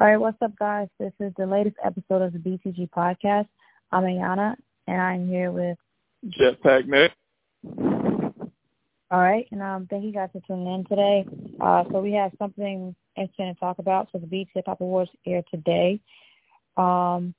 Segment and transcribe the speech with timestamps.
[0.00, 0.86] All right, what's up, guys?
[1.00, 3.48] This is the latest episode of the BcG podcast.
[3.90, 4.54] I'm Ayana,
[4.86, 5.76] and I'm here with
[6.24, 7.10] Jetpack Nik.
[9.10, 11.26] All right, and um, thank you guys for tuning in today.
[11.60, 14.08] Uh, so we have something interesting to talk about.
[14.12, 15.98] So the BET Hip Hop Awards air today.
[16.76, 17.34] Um,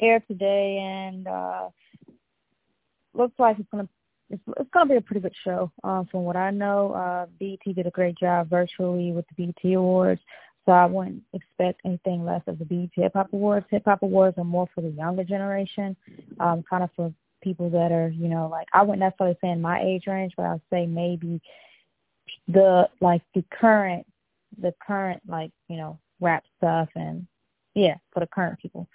[0.00, 1.68] air today, and uh,
[3.12, 3.86] looks like it's gonna
[4.30, 5.70] it's, it's gonna be a pretty good show.
[5.84, 9.74] Um, from what I know, uh, BET did a great job virtually with the BET
[9.74, 10.20] Awards.
[10.64, 13.66] So I wouldn't expect anything less of the BET Hip Hop Awards.
[13.70, 15.96] Hip Hop Awards are more for the younger generation,
[16.40, 19.60] um, kind of for people that are, you know, like I wouldn't necessarily say in
[19.60, 21.40] my age range, but I'd say maybe
[22.48, 24.04] the like the current
[24.60, 27.26] the current like, you know, rap stuff and
[27.74, 28.88] yeah, for the current people.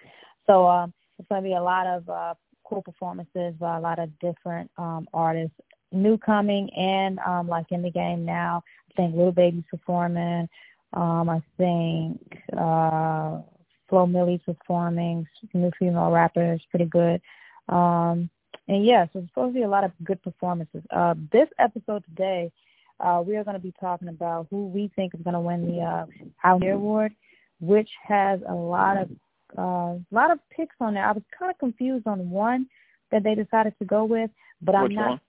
[0.48, 2.34] So um it's gonna be a lot of uh
[2.72, 5.56] cool performances by a lot of different um artists,
[5.92, 8.64] new coming and um like in the game now.
[8.92, 10.48] I think Little Baby's performing.
[10.94, 12.20] Um I think
[12.58, 13.42] uh
[13.90, 17.22] Flo Milli's performing, new female rapper is pretty good.
[17.68, 18.30] Um
[18.68, 20.84] and yeah, so it's supposed to be a lot of good performances.
[20.92, 22.52] Uh, this episode today,
[23.00, 25.68] uh, we are going to be talking about who we think is going to win
[25.68, 26.06] the uh,
[26.42, 27.14] Pioneer Award,
[27.60, 29.10] which has a lot of
[29.58, 31.06] a uh, lot of picks on there.
[31.06, 32.68] I was kind of confused on one
[33.12, 34.30] that they decided to go with,
[34.62, 35.10] but I'm not.
[35.10, 35.22] One?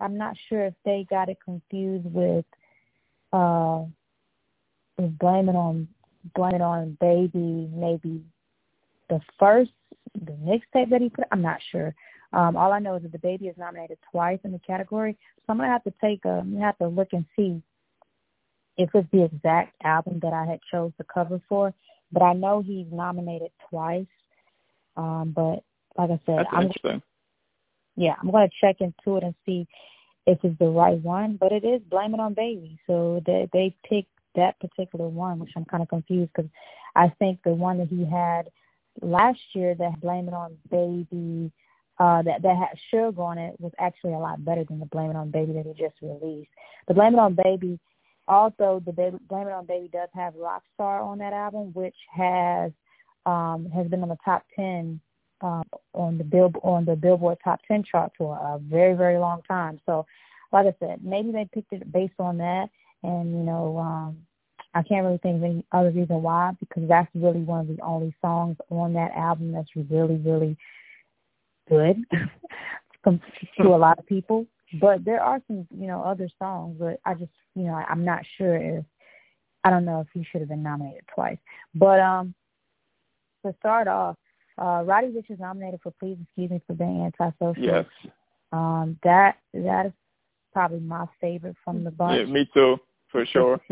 [0.00, 2.44] I'm not sure if they got it confused with
[3.32, 3.84] uh,
[4.98, 5.88] with blaming on
[6.34, 8.22] blaming on baby maybe
[9.08, 9.70] the first
[10.14, 11.24] the mixtape that he put.
[11.30, 11.94] I'm not sure.
[12.32, 15.58] Um, all I know is that DaBaby is nominated twice in the category, so I'm
[15.58, 17.62] gonna have to take a, I'm gonna have to look and see
[18.76, 21.74] if it's the exact album that I had chose the cover for.
[22.12, 24.06] But I know he's nominated twice.
[24.96, 25.62] Um, but
[25.96, 27.02] like I said, That's I'm interesting.
[27.96, 29.66] yeah, I'm gonna check into it and see
[30.26, 31.36] if it's the right one.
[31.36, 35.52] But it is Blame It on Baby, so they they picked that particular one, which
[35.56, 36.50] I'm kind of confused because
[36.96, 38.50] I think the one that he had
[39.00, 41.52] last year that Blame It on Baby
[42.00, 45.10] uh, that that had sugar on it was actually a lot better than the Blame
[45.10, 46.50] It on Baby that he just released.
[46.88, 47.78] The Blame It on Baby,
[48.30, 52.72] also the Blame It on Baby does have Rockstar on that album, which has
[53.26, 55.00] um, has been on the top ten
[55.40, 55.64] um,
[55.94, 59.80] on the bill on the Billboard Top Ten chart for a very very long time.
[59.86, 60.06] So,
[60.52, 62.70] like I said, maybe they picked it based on that,
[63.02, 63.78] and you know.
[63.78, 64.26] um
[64.72, 67.82] I can't really think of any other reason why because that's really one of the
[67.82, 70.56] only songs on that album that's really, really
[71.68, 71.96] good
[73.04, 74.46] to a lot of people.
[74.80, 76.76] But there are some, you know, other songs.
[76.78, 78.84] But I just, you know, I'm not sure if
[79.64, 81.38] I don't know if he should have been nominated twice.
[81.74, 82.34] But um,
[83.44, 84.16] to start off,
[84.58, 87.64] uh, Roddy Ricch is nominated for Please Excuse Me for Being Antisocial.
[87.64, 87.86] Yes.
[88.52, 89.92] Um, that that is
[90.52, 92.26] probably my favorite from the bunch.
[92.26, 92.78] Yeah, me too,
[93.10, 93.60] for sure.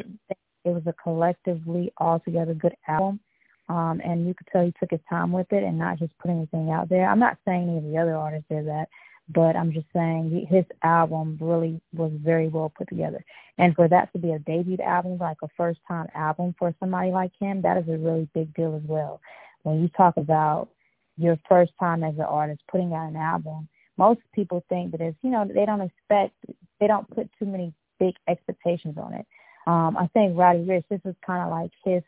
[0.65, 3.21] It was a collectively altogether good album.
[3.69, 6.31] Um, and you could tell he took his time with it and not just put
[6.31, 7.09] anything out there.
[7.09, 8.89] I'm not saying any of the other artists did that,
[9.29, 13.25] but I'm just saying his album really was very well put together.
[13.59, 17.11] And for that to be a debut album, like a first time album for somebody
[17.11, 19.21] like him, that is a really big deal as well.
[19.63, 20.69] When you talk about
[21.17, 25.19] your first time as an artist putting out an album, most people think that it's,
[25.23, 26.35] you know, they don't expect,
[26.81, 29.27] they don't put too many big expectations on it.
[29.67, 32.03] Um, I think Roddy Ricch, this is kind of like his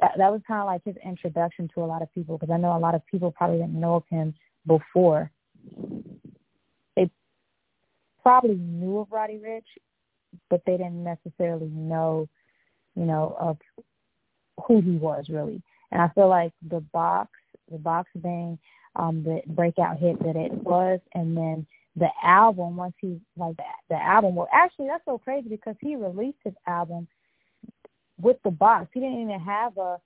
[0.00, 2.56] that, that was kind of like his introduction to a lot of people because I
[2.56, 4.34] know a lot of people probably didn't know of him
[4.66, 5.30] before.
[8.22, 9.62] Probably knew of Roddy Ricch,
[10.48, 12.28] but they didn't necessarily know,
[12.94, 13.58] you know, of
[14.66, 15.62] who he was really.
[15.90, 17.30] And I feel like the box,
[17.70, 18.58] the box being
[18.96, 21.66] um, the breakout hit that it was, and then
[21.96, 24.34] the album once he like the, the album.
[24.34, 27.08] Well, actually, that's so crazy because he released his album
[28.20, 28.88] with the box.
[28.92, 29.98] He didn't even have a.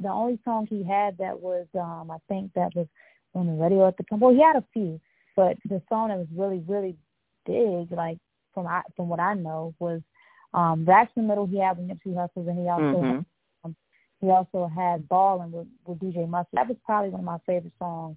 [0.00, 2.86] The only song he had that was, um, I think that was
[3.34, 4.20] on the radio at the time.
[4.20, 4.98] Well, he had a few,
[5.36, 6.96] but the song that was really, really
[7.46, 8.18] big, like
[8.54, 10.00] from I, from what I know, was
[10.54, 11.46] um, in the Middle.
[11.46, 13.06] He had with Nipsey Hussle, and he also mm-hmm.
[13.06, 13.24] had,
[13.64, 13.76] um,
[14.20, 16.52] he also had Ballin' with, with DJ Mustard.
[16.54, 18.16] That was probably one of my favorite songs.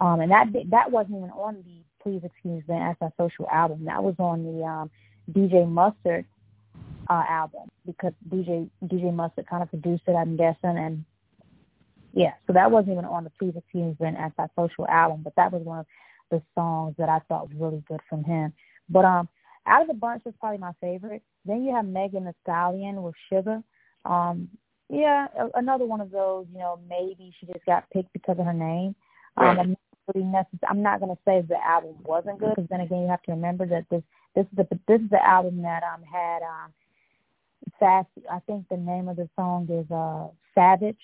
[0.00, 3.84] Um, and that that wasn't even on the Please Excuse Me Antisocial album.
[3.84, 4.90] That was on the um,
[5.30, 6.24] DJ Mustard
[7.08, 11.04] uh, album because DJ DJ Mustard kind of produced it, I'm guessing, and
[12.14, 15.62] yeah, so that wasn't even on the Please Excuse Me Antisocial album, but that was
[15.62, 15.86] one of
[16.32, 18.52] the songs that I thought was really good from him.
[18.88, 19.28] But um,
[19.66, 21.22] out of the bunch, that's probably my favorite.
[21.44, 23.62] Then you have Megan Thee Stallion with Suga.
[24.04, 24.48] Um,
[24.88, 26.46] yeah, another one of those.
[26.52, 28.94] You know, maybe she just got picked because of her name.
[29.36, 29.78] Um, I'm not
[30.14, 33.08] really necess- I'm not going to say the album wasn't good, because then again, you
[33.08, 34.02] have to remember that this
[34.34, 36.72] this is the this is the album that um had um
[37.78, 38.08] Fast.
[38.30, 40.98] I think the name of the song is uh Savage,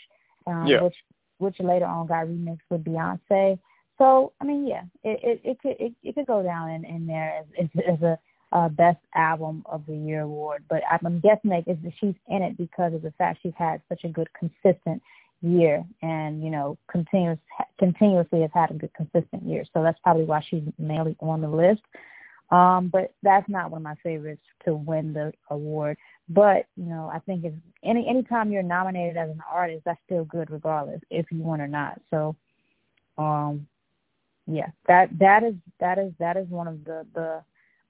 [0.47, 0.83] um, yeah.
[0.83, 0.97] which
[1.39, 3.59] which later on got remixed with Beyonce.
[3.99, 7.07] So I mean, yeah, it it, it could it, it could go down in, in
[7.07, 8.19] there as, as a
[8.53, 10.65] uh, best album of the year award.
[10.69, 13.83] But I'm guessing that is that she's in it because of the fact she's had
[13.89, 15.03] such a good consistent
[15.41, 17.39] year and you know continuous
[17.79, 19.65] continuously has had a good consistent year.
[19.75, 21.83] So that's probably why she's mainly on the list.
[22.51, 25.99] Um, but that's not one of my favorites to win the award.
[26.31, 27.53] But you know, I think if
[27.85, 31.69] any anytime you're nominated as an artist, that's still good regardless if you win or
[31.69, 32.01] not.
[32.11, 32.37] So,
[33.19, 33.67] um,
[34.51, 37.43] yeah, that that is that is that is one of the the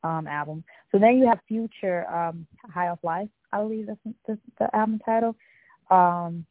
[0.09, 0.65] um albums.
[0.93, 5.01] So then you have Future um High Off Life, I believe that's the, the album
[5.05, 5.37] title.
[5.91, 6.45] Um,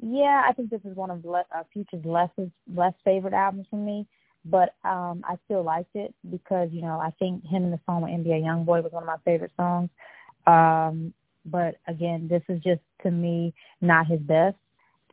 [0.00, 2.30] yeah, I think this is one of le- uh, Future's less
[2.74, 4.06] less favorite albums for me
[4.44, 8.02] but um I still liked it because you know I think him in the song
[8.02, 9.90] with NBA YoungBoy was one of my favorite songs.
[10.46, 11.14] Um,
[11.44, 14.56] but again, this is just to me not his best.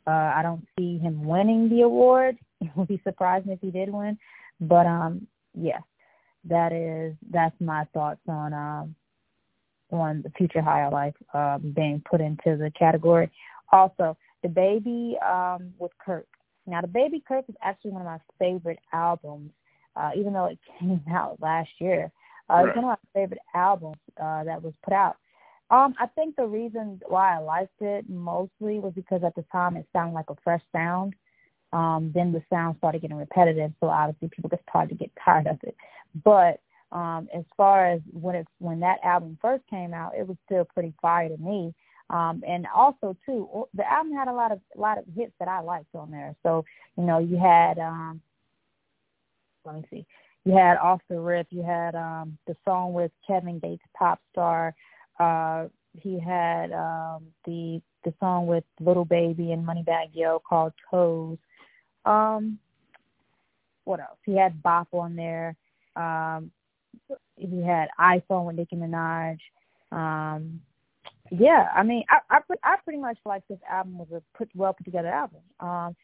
[0.08, 2.38] Uh, I don't see him winning the award.
[2.66, 4.18] It would be surprising if he did win,
[4.60, 5.28] but um,
[5.58, 5.80] yeah,
[6.44, 8.96] that is that's my thoughts on um
[9.92, 13.32] on the Future High Off Life um, being put into the category.
[13.72, 16.28] Also, DaBaby um, with Kirk.
[16.68, 19.52] Now, DaBaby Kirk is actually one of my favorite albums,
[19.96, 22.12] uh, even though it came out last year.
[22.50, 22.68] Uh, right.
[22.68, 25.18] It's one of my favorite albums uh, that was put out.
[25.72, 29.78] Um, I think the reason why I liked it mostly was because at the time
[29.78, 31.14] it sounded like a fresh sound.
[31.71, 35.48] Um, then the sound started getting repetitive, so obviously people just started to get tired
[35.48, 35.75] of it.
[36.24, 36.62] But
[36.92, 40.66] um, as far as when it when that album first came out, it was still
[40.66, 41.74] pretty fire to me.
[42.10, 45.48] Um, and also too, the album had a lot of a lot of hits that
[45.48, 46.36] I liked on there.
[46.42, 46.66] So
[46.98, 48.22] you know, you had um,
[49.63, 50.06] let me see,
[50.45, 54.74] you had Off the Rip, you had um, the song with Kevin Gates, Pop Star.
[55.19, 61.38] Uh, he had um, the the song with Little Baby and Moneybagg Yo called Toes.
[62.10, 62.60] Um,
[63.84, 64.18] what else?
[64.26, 65.56] He had Bop on there.
[65.96, 66.52] Um,
[67.36, 69.38] he had iPhone with Nicki Minaj.
[69.92, 70.62] Um,
[71.32, 74.74] yeah, I mean, I I, I pretty much like this album was a put well
[74.74, 75.42] put together album.
[75.60, 75.96] Um,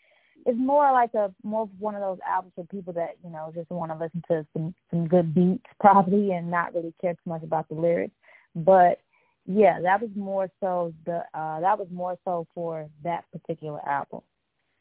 [0.45, 3.51] it's more like a more of one of those albums for people that you know
[3.55, 7.29] just want to listen to some some good beats probably and not really care too
[7.29, 8.13] much about the lyrics.
[8.55, 8.99] But
[9.47, 14.21] yeah, that was more so the uh that was more so for that particular album.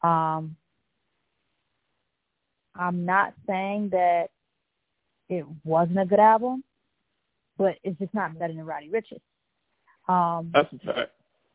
[0.03, 0.57] Um,
[2.77, 4.29] I'm not saying that
[5.29, 6.65] it wasn't a good album,
[7.57, 9.21] but it's just not better than Roddy Ricch's.
[10.09, 11.11] Um, That's a fact.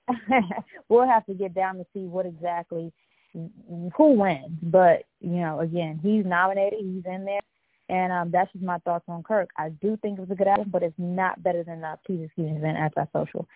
[0.90, 2.92] we'll have to get down to see what exactly
[3.34, 4.58] who wins.
[4.62, 6.80] But you know, again, he's nominated.
[6.80, 7.42] He's in there,
[7.90, 9.50] and um, that's just my thoughts on Kirk.
[9.58, 12.24] I do think it was a good album, but it's not better than uh, Please
[12.26, 13.48] Excuse Me and Antisocial.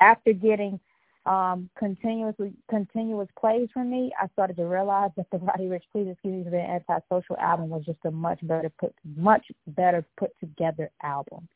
[0.00, 0.80] After getting
[1.26, 6.08] um, continuously continuous plays from me, I started to realize that the Roddy Ricch Please
[6.08, 10.90] Excuse Me and Antisocial album was just a much better put much better put together
[11.02, 11.48] album.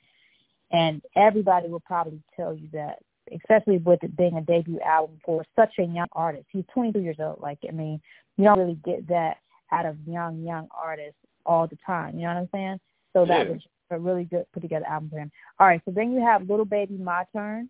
[0.73, 2.99] And everybody will probably tell you that,
[3.33, 6.47] especially with it being a debut album for such a young artist.
[6.51, 7.41] He's 22 years old.
[7.41, 8.01] Like, I mean,
[8.37, 9.39] you don't really get that
[9.73, 12.17] out of young, young artists all the time.
[12.17, 12.81] You know what I'm saying?
[13.13, 13.53] So that yeah.
[13.53, 15.33] was a really good put together album for him.
[15.59, 17.69] All right, so then you have Little Baby My Turn.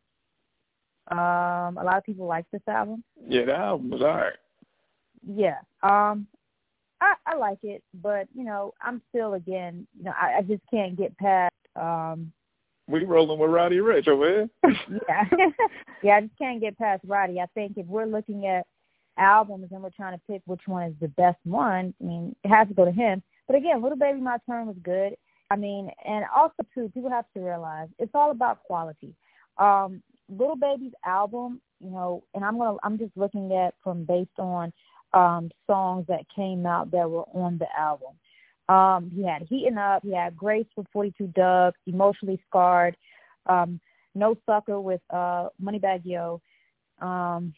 [1.11, 3.03] Um, a lot of people like this album.
[3.29, 4.35] Yeah, the album was alright.
[5.27, 5.59] Yeah.
[5.83, 6.27] Um
[7.03, 10.63] I, I like it, but you know, I'm still again, you know, I, I just
[10.71, 12.33] can't get past um
[12.91, 14.51] we rolling with Roddy Ricch over here.
[15.09, 15.25] yeah,
[16.03, 16.17] yeah.
[16.17, 17.41] I just can't get past Roddy.
[17.41, 18.67] I think if we're looking at
[19.17, 22.49] albums and we're trying to pick which one is the best one, I mean, it
[22.49, 23.23] has to go to him.
[23.47, 25.17] But again, Little Baby My Turn was good.
[25.51, 29.15] I mean, and also too, people have to realize it's all about quality.
[29.59, 34.39] Um, Little Baby's album, you know, and I'm gonna, I'm just looking at from based
[34.39, 34.73] on
[35.13, 38.15] um songs that came out that were on the album.
[38.71, 40.05] Um, he had Heating Up.
[40.05, 42.97] He had Grace with 42 Dugg, Emotionally Scarred,
[43.47, 43.81] um,
[44.15, 46.41] No Sucker with uh, Moneybagg Yo,
[47.01, 47.53] um,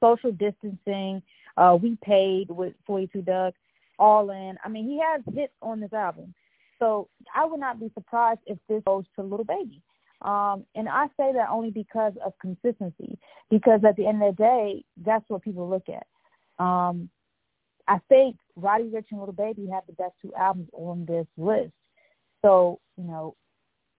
[0.00, 1.22] Social Distancing,
[1.58, 3.52] uh, We Paid with 42 Dugg,
[3.98, 4.56] All In.
[4.64, 6.32] I mean, he has hits on this album.
[6.78, 9.82] So I would not be surprised if this goes to Little Baby.
[10.22, 13.18] Um, and I say that only because of consistency,
[13.50, 16.06] because at the end of the day, that's what people look at.
[16.62, 17.08] Um,
[17.88, 21.72] I think Roddy Ricch and Little Baby have the best two albums on this list.
[22.42, 23.34] So, you know,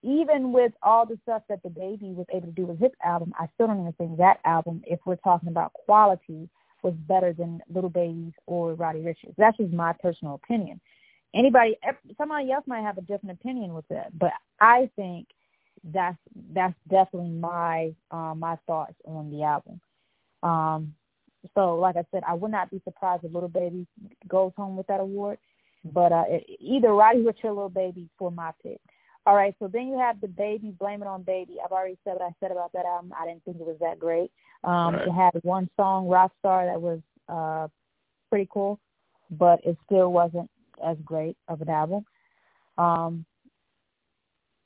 [0.03, 3.47] even with all the stuff that DaBaby was able to do with his album, I
[3.53, 6.49] still don't even think that album, if we're talking about quality,
[6.83, 9.35] was better than Little Baby's or Roddy Ricch's.
[9.37, 10.81] That's just my personal opinion.
[11.33, 11.77] Anybody,
[12.17, 15.27] somebody else might have a different opinion with that, but I think
[15.83, 16.17] that's
[16.53, 19.81] that's definitely my um, my thoughts on the album.
[20.43, 20.93] Um,
[21.55, 23.87] so, like I said, I would not be surprised if Little Baby
[24.27, 25.37] goes home with that award.
[25.83, 28.79] But uh, it, either Roddy Ricch or Little Baby for my pick.
[29.25, 31.57] All right, so then you have DaBaby, blame it on baby.
[31.63, 33.13] I've already said what I said about that album.
[33.19, 34.31] I didn't think it was that great.
[34.63, 35.07] Um, right.
[35.07, 36.99] It had one song, Rockstar, that was
[37.29, 37.67] uh,
[38.29, 38.79] pretty cool,
[39.29, 40.49] but it still wasn't
[40.83, 42.03] as great of an album.
[42.79, 43.25] Um,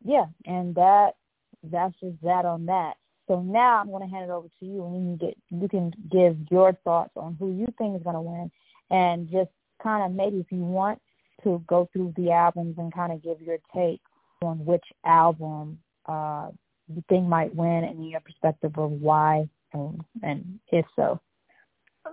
[0.06, 1.16] yeah, and that
[1.64, 2.94] that's just that on that.
[3.28, 5.68] So now I'm going to hand it over to you, and you can get you
[5.68, 8.52] can give your thoughts on who you think is going to win,
[8.92, 9.50] and just
[9.82, 11.02] kind of maybe if you want
[11.44, 14.02] to go through the albums and kind of give your take
[14.44, 16.50] on which album uh,
[16.88, 21.20] you think might win and your perspective of why and, and if so.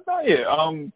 [0.06, 0.92] Uh, yeah, um,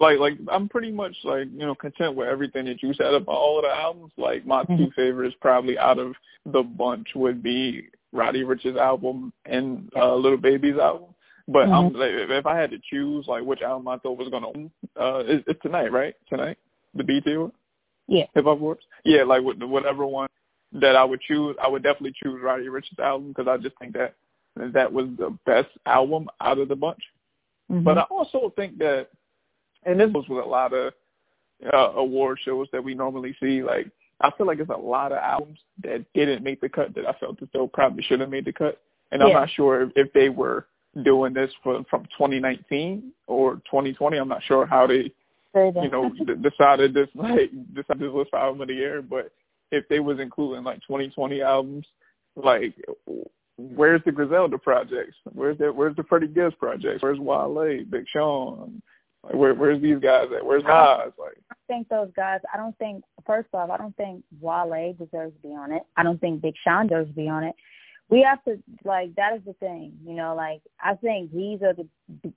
[0.00, 3.32] like like I'm pretty much like you know content with everything that you said about
[3.32, 4.12] all of the albums.
[4.16, 4.76] Like my mm-hmm.
[4.76, 10.38] two favorites probably out of the bunch would be Roddy Ricch's album and uh, Little
[10.38, 11.14] Baby's album.
[11.48, 11.72] But mm-hmm.
[11.72, 14.70] um, like, if I had to choose like which album I thought was gonna win,
[15.00, 16.14] uh, it's, it's tonight, right?
[16.28, 16.58] Tonight,
[16.94, 17.52] the BET Award.
[18.08, 18.24] Yeah.
[18.34, 18.82] Hip Hop Awards.
[19.04, 20.28] Yeah, like with whatever one
[20.72, 23.94] that I would choose, I would definitely choose Roddy Ricch's album because I just think
[23.94, 24.14] that
[24.56, 27.02] that was the best album out of the bunch.
[27.70, 27.84] Mm-hmm.
[27.84, 29.08] But I also think that,
[29.84, 30.92] and this was with a lot of
[31.72, 35.18] uh, award shows that we normally see, like I feel like there's a lot of
[35.18, 38.44] albums that didn't make the cut that I felt as though probably should have made
[38.44, 38.80] the cut,
[39.10, 39.28] and yeah.
[39.28, 40.66] I'm not sure if, if they were
[41.04, 44.16] doing this for, from 2019 or 2020.
[44.16, 45.12] I'm not sure how they,
[45.54, 46.10] you know,
[46.42, 49.32] decided this like decided this list for album of the year, but
[49.70, 51.86] if they was including like 2020 albums,
[52.36, 52.74] like
[53.56, 55.16] where's the Griselda projects?
[55.32, 57.02] Where's the where's the Freddie Gibbs projects?
[57.02, 58.82] Where's Wale, Big Sean?
[59.22, 60.44] Like where where's these guys at?
[60.44, 61.12] Where's Nas?
[61.18, 62.40] Like I think those guys.
[62.52, 65.82] I don't think first off, I don't think Wale deserves to be on it.
[65.96, 67.54] I don't think Big Sean deserves to be on it.
[68.08, 70.34] We have to like that is the thing, you know.
[70.34, 71.88] Like I think these are the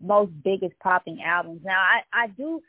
[0.01, 1.61] most biggest popping albums.
[1.63, 2.61] Now I I do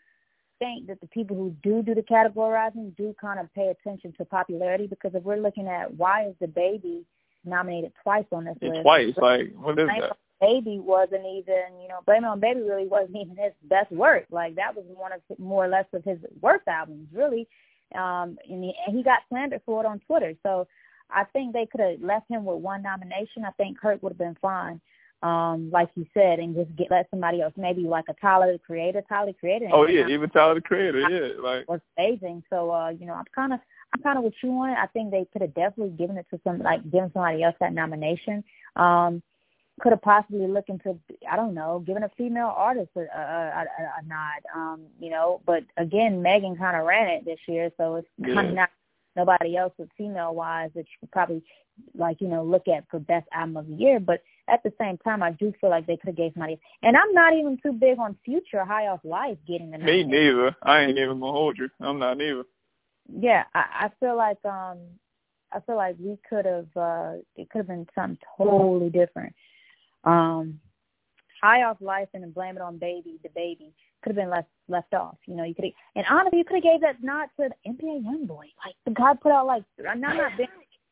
[0.58, 4.24] think that the people who do do the categorizing do kind of pay attention to
[4.26, 7.04] popularity because if we're looking at why is DaBaby
[7.44, 8.82] nominated twice on this list?
[8.82, 10.16] Twice, like what is that?
[10.40, 14.26] Baby wasn't even, you know, Blame It on Baby really wasn't even his best work.
[14.30, 17.46] Like that was one of more or less of his worst albums, really.
[17.94, 20.34] Um, and he, and he got slandered for it on Twitter.
[20.42, 20.66] So
[21.10, 23.44] I think they could have left him with one nomination.
[23.44, 24.80] I think Kirk would have been fine
[25.22, 28.58] um, like you said, and just get let somebody else, maybe like a Tyler the
[28.58, 29.68] Creator, Tyler the Creator.
[29.72, 32.42] Oh yeah, even Tyler the Creator, yeah, like was amazing.
[32.48, 33.60] So uh, you know, I'm kind of
[33.92, 34.78] I'm kind of with you on it.
[34.78, 37.72] I think they could have definitely given it to some like given somebody else that
[37.72, 38.44] nomination.
[38.76, 39.22] Um,
[39.80, 40.98] could have possibly looked into
[41.30, 43.64] I don't know, giving a female artist a, a, a,
[43.98, 44.42] a nod.
[44.54, 48.48] Um, you know, but again, Megan kind of ran it this year, so it's kind
[48.48, 48.70] of not
[49.16, 51.42] nobody else with female wise that you could probably
[51.96, 53.98] like you know look at for best album of the year.
[53.98, 56.60] But at the same time, I do feel like they could have gave somebody.
[56.82, 59.78] And I'm not even too big on Future High Off Life getting the.
[59.78, 60.54] Me neither.
[60.62, 61.68] I ain't even gonna hold you.
[61.80, 62.44] I'm not neither.
[63.18, 64.78] Yeah, I, I feel like um,
[65.52, 66.68] I feel like we could have.
[66.76, 69.34] uh It could have been something totally different.
[70.04, 70.60] Um,
[71.42, 74.94] High Off Life and then Blame It on Baby, DaBaby could have been left left
[74.94, 75.16] off.
[75.26, 78.04] You know, you could and honestly, you could have gave that nod to the NBA
[78.04, 78.50] YoungBoy.
[78.64, 80.48] Like the guy put out like I'm not, I'm not being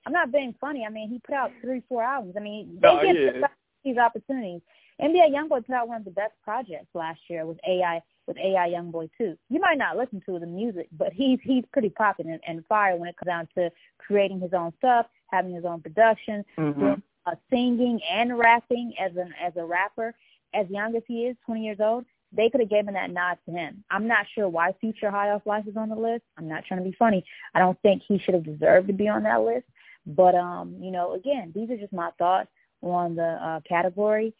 [0.07, 0.85] I'm not being funny.
[0.87, 2.35] I mean, he put out three, four albums.
[2.37, 3.47] I mean, they oh, get yeah.
[3.85, 4.61] these opportunities.
[5.01, 8.69] NBA YoungBoy put out one of the best projects last year with AI with AI
[8.69, 9.37] YoungBoy too.
[9.49, 12.97] You might not listen to the music, but he's he's pretty popular and, and fire
[12.97, 16.79] when it comes down to creating his own stuff, having his own production, mm-hmm.
[16.79, 20.15] doing, uh, singing and rapping as an as a rapper.
[20.55, 23.51] As young as he is, 20 years old, they could have given that nod to
[23.53, 23.85] him.
[23.91, 26.23] I'm not sure why Future High Off Life is on the list.
[26.39, 27.23] I'm not trying to be funny.
[27.55, 29.67] I don't think he should have deserved to be on that list.
[30.07, 32.49] But um, you know, again, these are just my thoughts
[32.83, 34.35] on the uh, category,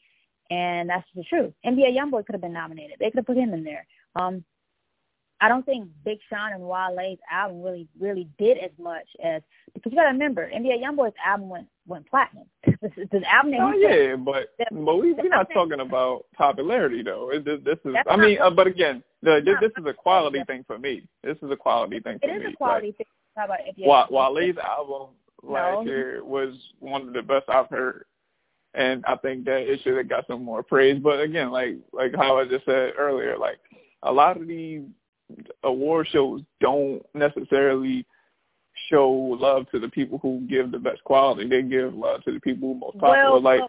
[0.51, 1.53] and that's the truth.
[1.65, 2.97] NBA YoungBoy could have been nominated.
[2.99, 3.87] They could have put him in there.
[4.17, 4.45] Um,
[5.41, 9.41] I don't think Big Sean and Wale's album really really did as much as
[9.73, 12.47] because you got to remember NBA YoungBoy's album went went platinum.
[12.67, 13.53] this is the album.
[13.53, 17.31] That oh yeah, but that, but we we're not talking about popularity though.
[17.45, 20.65] This, this is I mean, uh, but again, the, this, this is a quality thing
[20.67, 21.07] for me.
[21.23, 22.35] This is a quality thing for me.
[22.35, 23.07] It is a quality like, thing.
[23.37, 24.11] How about?
[24.11, 25.15] Wale's album
[25.45, 25.83] last no.
[25.85, 28.05] year was one of the best I've heard.
[28.79, 31.01] And I think that it should have got some more praise.
[31.03, 33.59] But again, like like how I just said earlier, like
[34.05, 34.83] a lot of these
[35.65, 38.07] award shows don't necessarily
[38.89, 41.49] show love to the people who give the best quality.
[41.49, 43.33] They give love to the people who most popular.
[43.33, 43.63] Well, like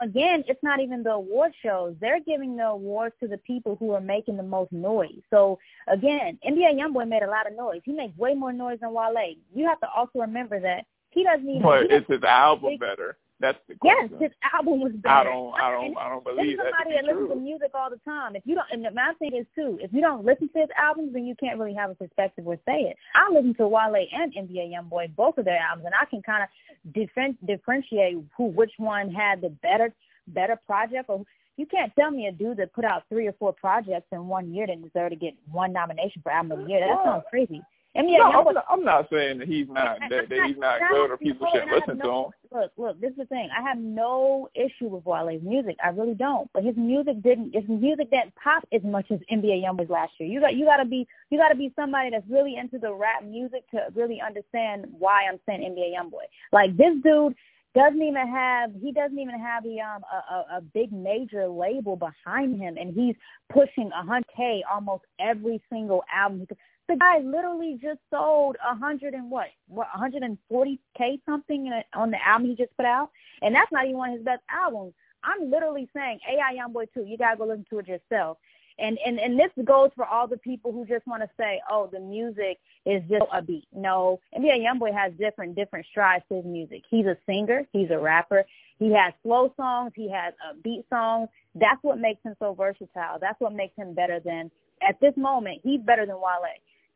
[0.00, 1.94] again, it's not even the award shows.
[2.00, 5.22] They're giving the awards to the people who are making the most noise.
[5.30, 7.82] So again, NBA YoungBoy made a lot of noise.
[7.84, 9.36] He makes way more noise than Wale.
[9.54, 11.62] You have to also remember that He doesn't even.
[11.62, 13.16] But is his album better?
[13.38, 14.08] That's the question.
[14.12, 15.14] Yes, his album was better.
[15.14, 16.72] I don't, I don't, I don't believe that.
[16.72, 18.34] somebody that listens to music all the time.
[18.34, 21.12] If you don't, and my thing is too, if you don't listen to his albums,
[21.12, 22.96] then you can't really have a perspective or say it.
[23.14, 26.44] I listen to Wale and NBA YoungBoy, both of their albums, and I can kind
[26.44, 29.92] of different, differentiate who, which one had the better,
[30.28, 31.10] better project.
[31.10, 31.24] Or
[31.58, 34.54] you can't tell me a dude that put out three or four projects in one
[34.54, 36.80] year didn't deserve to get one nomination for album of the year.
[36.80, 37.60] That sounds crazy.
[37.96, 40.80] I mean, no, I'm, not, I'm not saying that he's not that, that he's not
[40.90, 42.24] good or people shouldn't listen to him.
[42.52, 43.48] Look, look, this is the thing.
[43.56, 45.76] I have no issue with Wale's music.
[45.82, 46.50] I really don't.
[46.52, 47.54] But his music didn't.
[47.54, 50.28] His music didn't pop as much as NBA YoungBoy's last year.
[50.28, 52.92] You got you got to be you got to be somebody that's really into the
[52.92, 56.26] rap music to really understand why I'm saying NBA YoungBoy.
[56.52, 57.34] Like this dude
[57.76, 61.94] doesn't even have he doesn't even have the um a, a, a big major label
[61.94, 63.14] behind him and he's
[63.52, 66.46] pushing a hundred K almost every single album
[66.88, 72.48] the guy literally just sold a hundred and what, what, 140k something on the album
[72.48, 73.10] he just put out,
[73.42, 74.94] and that's not even one of his best albums.
[75.24, 77.04] I'm literally saying AI Youngboy too.
[77.06, 78.38] You gotta go listen to it yourself.
[78.78, 81.88] And and and this goes for all the people who just want to say, oh,
[81.90, 83.66] the music is just a beat.
[83.74, 86.82] No, NBA Youngboy has different different strides to his music.
[86.88, 87.66] He's a singer.
[87.72, 88.44] He's a rapper.
[88.78, 89.92] He has slow songs.
[89.96, 91.28] He has uh, beat songs.
[91.54, 93.18] That's what makes him so versatile.
[93.18, 94.50] That's what makes him better than
[94.86, 95.60] at this moment.
[95.62, 96.44] He's better than Wale.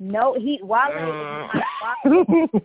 [0.01, 1.61] No, he Wale is uh.
[1.61, 2.63] not,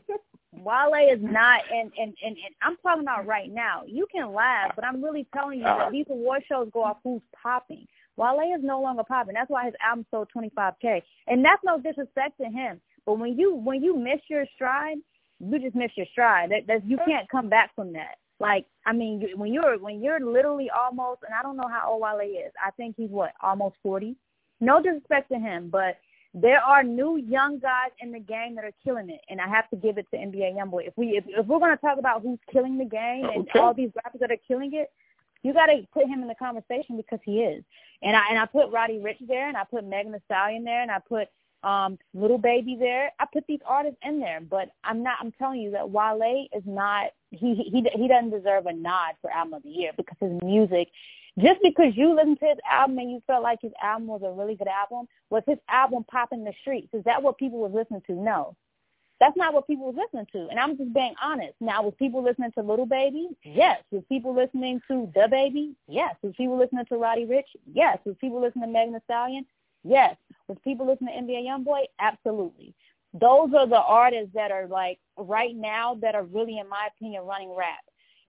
[0.54, 3.84] Wale, Wale is not, and, and and and I'm talking about right now.
[3.86, 5.90] You can laugh, but I'm really telling you that uh.
[5.92, 7.86] these award shows go off who's popping.
[8.16, 9.34] Wale is no longer popping.
[9.34, 12.80] That's why his album sold 25k, and that's no disrespect to him.
[13.06, 14.98] But when you when you miss your stride,
[15.40, 16.52] you just miss your stride.
[16.52, 18.16] That, that you can't come back from that.
[18.40, 22.02] Like I mean, when you're when you're literally almost, and I don't know how old
[22.02, 22.54] Wale is.
[22.66, 24.16] I think he's what almost 40.
[24.62, 25.98] No disrespect to him, but
[26.38, 29.70] there are new young guys in the game that are killing it, and I have
[29.70, 30.86] to give it to NBA YoungBoy.
[30.86, 33.74] If we if, if we're going to talk about who's killing the game and all
[33.74, 34.92] these rappers that are killing it,
[35.44, 37.64] you got to put him in the conversation because he is.
[38.04, 40.82] And I and I put Roddy Ricch there, and I put Megan Thee Stallion there,
[40.82, 41.30] and I put
[41.64, 43.12] um Lil Baby there.
[43.18, 45.18] I put these artists in there, but I'm not.
[45.22, 47.12] I'm telling you that Wale is not.
[47.32, 50.90] He he he doesn't deserve a nod for album of the year because his music
[51.40, 54.32] just because you listened to his album and you felt like his album was a
[54.32, 56.94] really good album, was his album popping the streets?
[56.94, 58.14] Is that what people was listening to?
[58.14, 58.56] No.
[59.20, 60.50] That's not what people was listening to.
[60.50, 61.54] And I'm just being honest.
[61.62, 63.30] Now, was people listening to Little Baby?
[63.44, 63.82] Yes.
[63.92, 65.74] Was people listening to DaBaby?
[65.88, 66.16] Yes.
[66.22, 67.44] Was people listening to Roddy Ricch?
[67.74, 67.98] Yes.
[68.06, 69.46] Was people listening to Megan Thee Stallion?
[69.84, 70.18] Yes.
[70.48, 71.84] Was people listening to NBA YoungBoy?
[72.00, 72.74] Absolutely.
[73.14, 77.24] Those are the artists that are like right now that are really, in my opinion,
[77.24, 77.80] running rap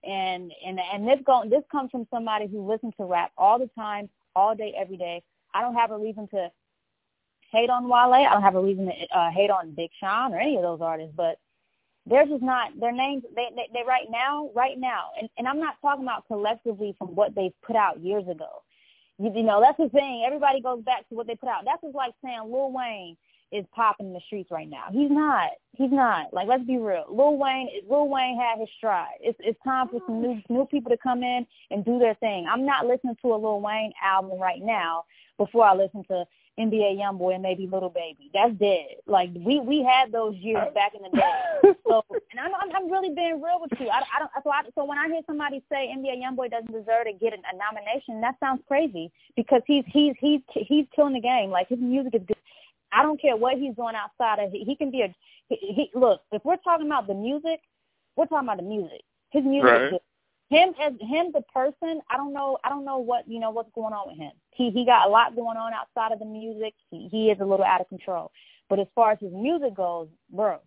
[0.07, 3.71] and and and this go this comes from somebody who listens to rap all the
[3.77, 5.23] time, all day, every day.
[5.55, 6.51] I don't have a reason to
[7.53, 8.13] hate on Wale.
[8.13, 10.81] I don't have a reason to uh, hate on Big Sean or any of those
[10.81, 11.39] artists, but
[12.07, 13.25] they're just not their names.
[13.35, 17.15] They they, they right now, right now, and and I'm not talking about collectively from
[17.15, 18.63] what they've put out years ago.
[19.19, 20.25] You, you know, that's the thing.
[20.27, 21.65] Everybody goes back to what they put out.
[21.65, 23.17] That's just like saying Lil Wayne
[23.53, 24.85] is popping in the streets right now.
[24.91, 25.51] He's not.
[25.73, 26.33] He's not.
[26.33, 27.05] Like let's be real.
[27.09, 29.19] Lil Wayne Lil Wayne had his stride.
[29.21, 32.47] It's it's time for some new new people to come in and do their thing.
[32.51, 35.05] I'm not listening to a Lil Wayne album right now
[35.39, 36.25] before I listen to
[36.59, 38.31] NBA YoungBoy and maybe Lil Baby.
[38.33, 38.97] That's dead.
[39.07, 41.73] Like we we had those years back in the day.
[41.87, 43.89] So and I'm I'm, I'm really being real with you.
[43.89, 47.05] I, I don't so I, so when I hear somebody say NBA YoungBoy doesn't deserve
[47.07, 51.21] to get a, a nomination, that sounds crazy because he's he's he's he's killing the
[51.21, 51.51] game.
[51.51, 52.36] Like his music is good.
[52.97, 54.51] I don't care what he's doing outside of.
[54.53, 55.15] He, he can be a.
[55.49, 56.23] He, he look.
[56.33, 57.61] If we're talking about the music,
[58.17, 59.03] we're talking about the music.
[59.31, 59.83] His music right.
[59.83, 60.01] is good.
[60.49, 62.57] Him as him the person, I don't know.
[62.65, 64.33] I don't know what you know what's going on with him.
[64.53, 66.73] He he got a lot going on outside of the music.
[66.91, 68.31] He he is a little out of control.
[68.71, 70.59] But as far as his music goes, bro,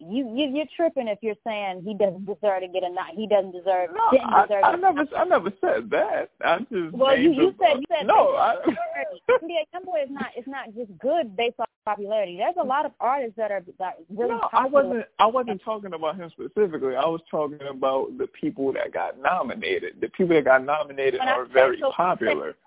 [0.00, 3.26] you, you you're tripping if you're saying he doesn't deserve to get a not he
[3.26, 6.30] doesn't deserve no, didn't deserve I, I never I never said that.
[6.42, 8.34] I just well you, you said you said no.
[8.36, 8.56] I,
[9.30, 12.36] NBA YoungBoy is not it's not just good based on popularity.
[12.36, 14.62] There's a lot of artists that are that really no, popular.
[14.62, 16.96] I wasn't I wasn't talking about him specifically.
[16.96, 19.94] I was talking about the people that got nominated.
[20.00, 22.54] The people that got nominated when are very so popular.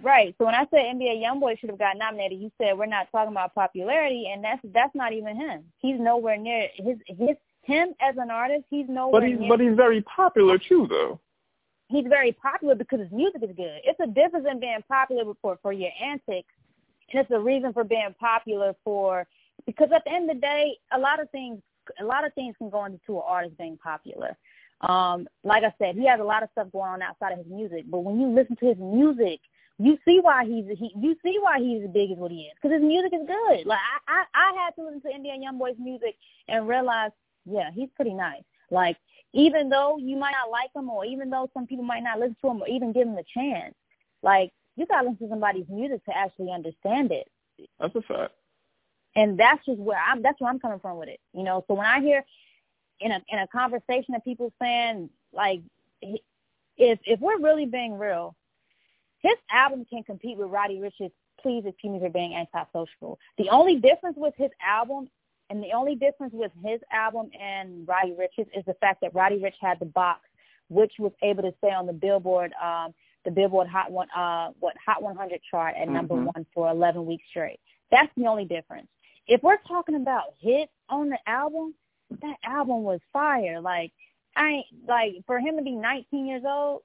[0.00, 0.34] Right.
[0.38, 3.32] So when I said NBA YoungBoy should have got nominated, you said we're not talking
[3.32, 5.64] about popularity, and that's that's not even him.
[5.80, 8.64] He's nowhere near his his him as an artist.
[8.70, 9.20] He's nowhere.
[9.20, 11.20] But he's near but he's very popular too, though.
[11.88, 13.80] He's very popular because his music is good.
[13.84, 16.54] It's a difference in being popular for for your antics,
[17.12, 19.26] and it's a reason for being popular for
[19.66, 21.60] because at the end of the day, a lot of things
[22.00, 24.36] a lot of things can go into an artist being popular.
[24.82, 27.46] Um, like I said, he has a lot of stuff going on outside of his
[27.46, 29.40] music, but when you listen to his music,
[29.78, 32.52] you see why he's he you see why he's as big as what he is
[32.54, 33.66] because his music is good.
[33.66, 36.16] Like I, I I had to listen to NBA YoungBoy's music
[36.48, 37.10] and realize,
[37.44, 38.42] yeah, he's pretty nice.
[38.70, 38.96] Like
[39.32, 42.36] even though you might not like him, or even though some people might not listen
[42.42, 43.74] to him, or even give him a chance,
[44.22, 47.28] like you gotta listen to somebody's music to actually understand it.
[47.78, 48.32] That's a fact.
[49.14, 50.22] And that's just where I'm.
[50.22, 51.20] That's where I'm coming from with it.
[51.34, 52.24] You know, so when I hear
[53.00, 55.60] in a in a conversation of people saying like,
[56.00, 56.20] if
[57.04, 58.34] if we're really being real,
[59.18, 63.18] his album can compete with Roddy Ricch's Please Excuse Me for Being Antisocial.
[63.38, 65.08] The only difference with his album
[65.50, 69.38] and the only difference with his album and Roddy Ricch's is the fact that Roddy
[69.38, 70.20] Ricch had the box,
[70.68, 74.74] which was able to stay on the Billboard, um, the Billboard Hot One, uh, what
[74.84, 75.94] Hot 100 chart at mm-hmm.
[75.94, 77.60] number one for 11 weeks straight.
[77.90, 78.88] That's the only difference.
[79.26, 81.74] If we're talking about hits on the album,
[82.20, 83.60] that album was fire.
[83.60, 83.92] Like
[84.36, 86.82] I ain't like for him to be 19 years old,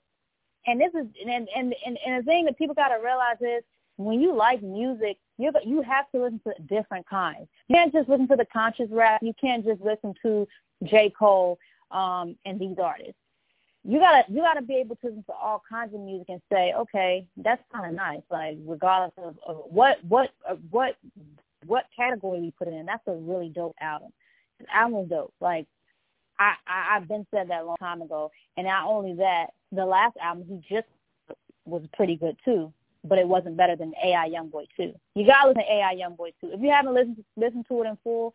[0.65, 3.63] and this is and and and, and the thing that people got to realize is
[3.97, 7.47] when you like music, you you have to listen to different kinds.
[7.67, 9.21] You can't just listen to the conscious rap.
[9.23, 10.47] You can't just listen to
[10.84, 11.12] J.
[11.17, 11.58] Cole
[11.91, 13.15] um, and these artists.
[13.88, 16.73] You gotta you gotta be able to listen to all kinds of music and say,
[16.73, 18.21] okay, that's kind of nice.
[18.30, 20.97] Like regardless of, of what what uh, what
[21.65, 24.12] what category we put it in, that's a really dope album.
[24.60, 25.34] This album's dope.
[25.39, 25.67] Like
[26.38, 29.86] I, I I've been said that a long time ago, and not only that, the
[29.86, 30.88] last album he just
[31.65, 32.73] was pretty good too
[33.08, 34.93] but it wasn't better than AI Youngboy 2.
[35.15, 36.52] You gotta listen to AI Youngboy 2.
[36.54, 38.34] If you haven't listened listened to it in full,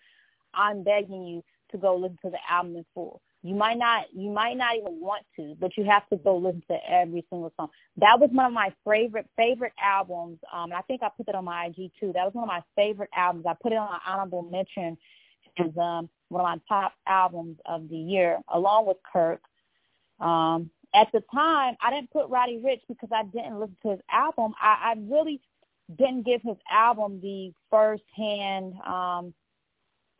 [0.54, 3.20] I'm begging you to go listen to the album in full.
[3.44, 6.62] You might not you might not even want to, but you have to go listen
[6.68, 7.70] to every single song.
[7.96, 10.38] That was one of my favorite favorite albums.
[10.52, 12.12] Um and I think I put that on my IG too.
[12.14, 13.44] That was one of my favorite albums.
[13.46, 14.96] I put it on my honorable mention
[15.58, 19.40] as um one of my top albums of the year, along with Kirk.
[20.20, 24.00] Um at the time, I didn't put Roddy Ricch because I didn't listen to his
[24.10, 24.52] album.
[24.60, 25.40] I, I really
[25.96, 29.32] didn't give his album the first hand, um,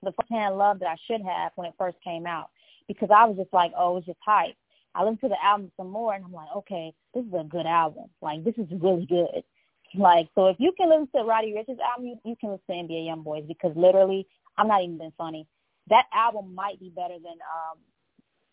[0.03, 2.49] the first hand love that I should have when it first came out
[2.89, 4.55] because I was just like, oh, it's just hype.
[4.95, 7.67] I listened to the album some more and I'm like, okay, this is a good
[7.67, 8.07] album.
[8.21, 9.43] Like this is really good.
[9.95, 12.95] Like so, if you can listen to Roddy Ricch's album, you, you can listen to
[12.95, 15.47] NBA YoungBoys because literally, I'm not even being funny.
[15.89, 17.79] That album might be better than um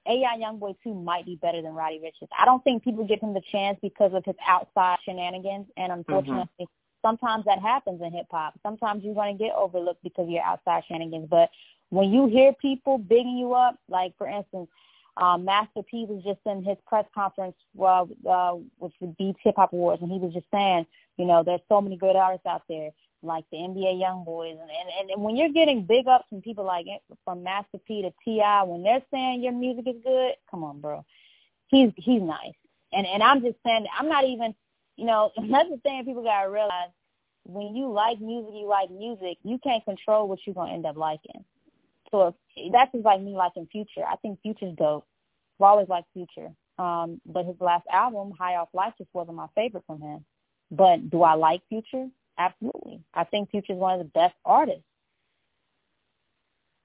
[0.07, 2.29] AI Youngboy 2 might be better than Roddy Ricch's.
[2.37, 6.47] I don't think people give him the chance because of his outside shenanigans, and unfortunately,
[6.59, 7.07] mm-hmm.
[7.07, 8.59] sometimes that happens in hip hop.
[8.63, 11.27] Sometimes you're going to get overlooked because of your outside shenanigans.
[11.29, 11.49] But
[11.89, 14.69] when you hear people bigging you up, like for instance,
[15.17, 19.55] um, Master P was just in his press conference uh, uh, with the BET Hip
[19.57, 20.85] Hop Awards, and he was just saying,
[21.17, 24.69] you know, there's so many good artists out there like the NBA young boys and,
[24.69, 26.85] and and when you're getting big ups from people like
[27.25, 28.63] from Master P to T.I.
[28.63, 31.03] when they're saying your music is good, come on, bro.
[31.67, 32.55] He's he's nice.
[32.93, 34.55] And and I'm just saying I'm not even
[34.95, 36.89] you know, that's the thing people gotta realize.
[37.45, 39.37] When you like music, you like music.
[39.43, 41.43] You can't control what you're gonna end up liking.
[42.11, 44.03] So if, that's just like me liking Future.
[44.09, 45.05] I think Future's dope.
[45.59, 46.51] I've always liked Future.
[46.77, 50.25] Um, but his last album, High Off Life, just wasn't my favorite from him.
[50.71, 52.07] But do I like Future?
[52.37, 53.01] Absolutely.
[53.13, 54.83] I think Future is one of the best artists.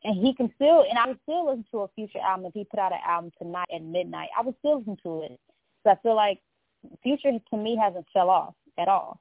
[0.03, 2.65] And he can still, and I would still listen to a Future album if he
[2.65, 4.29] put out an album tonight at midnight.
[4.37, 5.41] I would still listen to it.
[5.85, 6.41] So I feel like
[7.03, 9.21] Future to me hasn't fell off at all.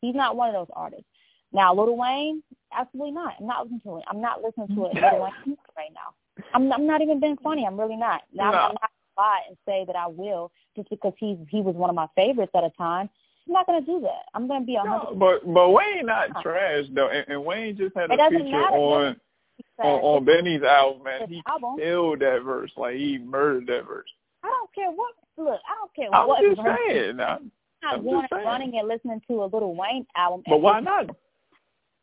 [0.00, 1.06] He's not one of those artists.
[1.52, 3.34] Now, Little Wayne, absolutely not.
[3.40, 4.04] I'm not listening to it.
[4.08, 6.44] I'm not listening to it Lil Wayne right now.
[6.54, 7.66] I'm, I'm not even being funny.
[7.66, 8.22] I'm really not.
[8.32, 8.58] Now, no.
[8.58, 11.74] I'm not going to lie and say that I will just because he's he was
[11.74, 13.10] one of my favorites at a time.
[13.46, 14.26] I'm not going to do that.
[14.34, 15.12] I'm going to be a hundred.
[15.12, 19.16] No, but but Wayne not trash though, and, and Wayne just had a feature on
[19.78, 21.28] on, on Benny's album, man.
[21.28, 21.76] He album.
[21.78, 24.08] killed that verse, like he murdered that verse.
[24.42, 25.14] I don't care what.
[25.36, 26.42] Look, I don't care I'm what.
[26.42, 26.78] Just verse.
[26.88, 27.50] saying, I'm,
[27.82, 30.42] I'm not going running and listening to a little Wayne album.
[30.46, 31.10] But why not?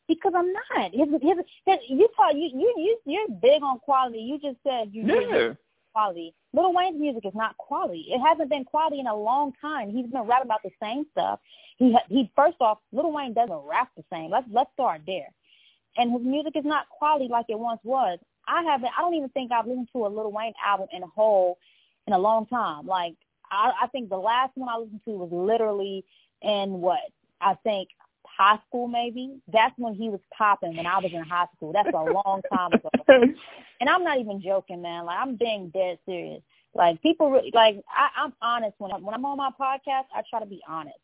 [0.07, 0.91] Because I'm not.
[0.91, 4.19] His, his, you talk, you you you you're big on quality.
[4.19, 5.03] You just said you.
[5.05, 5.53] Yeah
[5.97, 6.33] quality.
[6.53, 8.05] Lil Wayne's music is not quality.
[8.09, 9.89] It hasn't been quality in a long time.
[9.89, 11.39] He's been rapping about the same stuff.
[11.77, 14.29] He he first off, Lil Wayne doesn't rap the same.
[14.29, 15.29] Let's let's start there.
[15.97, 18.19] And his music is not quality like it once was.
[18.47, 18.91] I haven't.
[18.95, 21.57] I don't even think I've listened to a Lil Wayne album in a whole
[22.05, 22.85] in a long time.
[22.85, 23.15] Like
[23.49, 26.05] I, I think the last one I listened to was literally
[26.43, 26.99] in what
[27.41, 27.89] I think
[28.37, 29.39] high school maybe.
[29.51, 31.73] That's when he was popping when I was in high school.
[31.73, 32.89] That's a long time ago.
[33.79, 35.05] and I'm not even joking, man.
[35.05, 36.41] Like I'm being dead serious.
[36.75, 40.05] Like people, really, like I, I'm honest when I, when I'm on my podcast.
[40.15, 40.97] I try to be honest.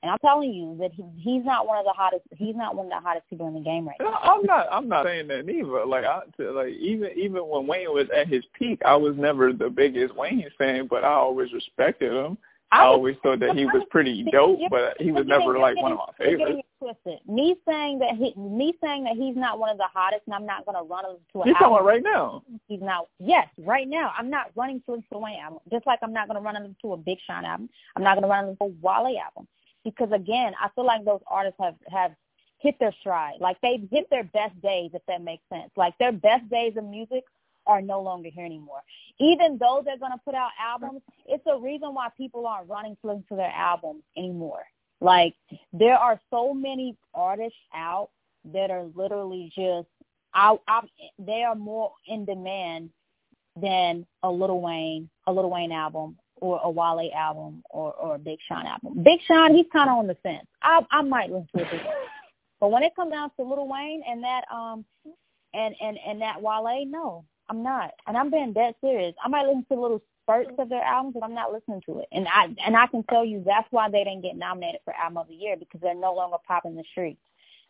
[0.00, 2.22] And I'm telling you that he, he's not one of the hottest.
[2.36, 4.14] He's not one of the hottest people in the game right now.
[4.22, 4.68] I'm not.
[4.70, 5.84] I'm not saying that neither.
[5.84, 9.68] Like I, like even even when Wayne was at his peak, I was never the
[9.68, 12.38] biggest Wayne fan, but I always respected him
[12.70, 15.98] I, always thought that he was pretty dope, but he was never like one of
[15.98, 16.60] my favorites.
[16.78, 17.20] Twisted.
[17.26, 20.44] Me saying that he, me saying that he's not one of the hottest, and I'm
[20.44, 22.42] not going to run him to an You're talking right now.
[22.66, 23.08] He's not.
[23.18, 24.12] Yes, right now.
[24.16, 25.60] I'm not running to a Wayne album.
[25.70, 27.70] Just like I'm not going to run him to a Big Sean album.
[27.96, 29.48] I'm not going to run into a Wale album
[29.84, 32.12] because again, I feel like those artists have have
[32.58, 33.40] hit their stride.
[33.40, 35.70] Like they've hit their best days, if that makes sense.
[35.76, 37.24] Like their best days of music
[37.68, 38.80] are no longer here anymore.
[39.20, 42.96] Even though they're going to put out albums, it's a reason why people aren't running
[43.02, 44.62] to listen to their albums anymore.
[45.00, 45.34] Like
[45.72, 48.10] there are so many artists out
[48.52, 49.86] that are literally just
[50.34, 50.80] I, I
[51.18, 52.90] they are more in demand
[53.60, 58.18] than a Little Wayne, a Little Wayne album or a Wale album or or a
[58.18, 59.02] Big Sean album.
[59.02, 60.46] Big Sean, he's kind of on the fence.
[60.62, 61.82] I I might listen to it,
[62.60, 64.84] but when it comes down to Little Wayne and that um
[65.54, 67.92] and and and that Wale, no, I'm not.
[68.06, 69.14] And I'm being dead serious.
[69.24, 72.08] I might listen to little spurts of their albums, but I'm not listening to it.
[72.12, 75.18] And I and I can tell you that's why they didn't get nominated for album
[75.18, 77.20] of the year because they're no longer popping the streets.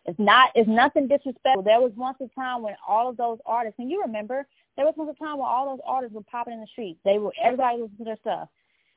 [0.06, 0.50] It's not.
[0.54, 1.62] It's nothing disrespectful.
[1.62, 4.94] There was once a time when all of those artists, and you remember, there was
[4.96, 6.98] once a time when all those artists were popping in the streets.
[7.04, 8.48] They were everybody listened to their stuff.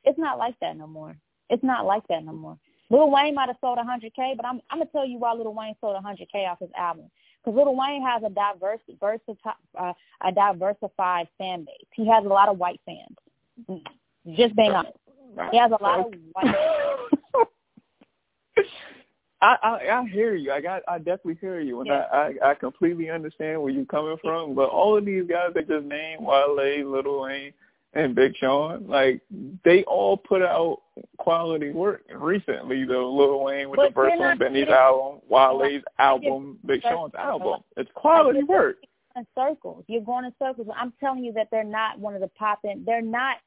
[0.04, 1.16] It's not like that no more.
[1.50, 2.58] It's not like that no more.
[2.90, 5.76] Lil Wayne might have sold 100k, but I'm I'm gonna tell you why Lil Wayne
[5.82, 7.12] sold 100k off his album
[7.44, 11.88] because Lil Wayne has a diverse, versatile, uh, a diversified fan base.
[11.94, 13.82] He has a lot of white fans.
[14.36, 14.98] Just being honest,
[15.52, 16.56] he has a lot of white.
[19.42, 20.52] I, I I hear you.
[20.52, 22.06] I got I definitely hear you, and yeah.
[22.14, 24.54] I, I I completely understand where you're coming from.
[24.54, 27.54] But all of these guys that just named Wale, Lil Wayne,
[27.94, 29.22] and Big Sean, like
[29.66, 30.82] they all put out
[31.18, 32.86] quality work recently.
[32.86, 37.62] Though Lil Wayne with but the first one, Benny's album, Wale's album, Big Sean's album.
[37.78, 38.78] It's quality work.
[39.16, 40.68] In circles, you're going in circles.
[40.76, 42.84] I'm telling you that they're not one of the popping.
[42.86, 43.38] They're not.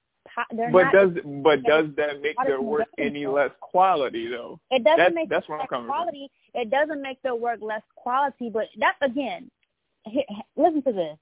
[0.55, 1.11] They're but not, does
[1.43, 4.59] but does that make their work any less quality though?
[4.71, 6.31] It doesn't that, make that's where I'm coming quality.
[6.53, 6.63] From.
[6.63, 9.51] It doesn't make their work less quality, but that again,
[10.57, 11.19] listen to this.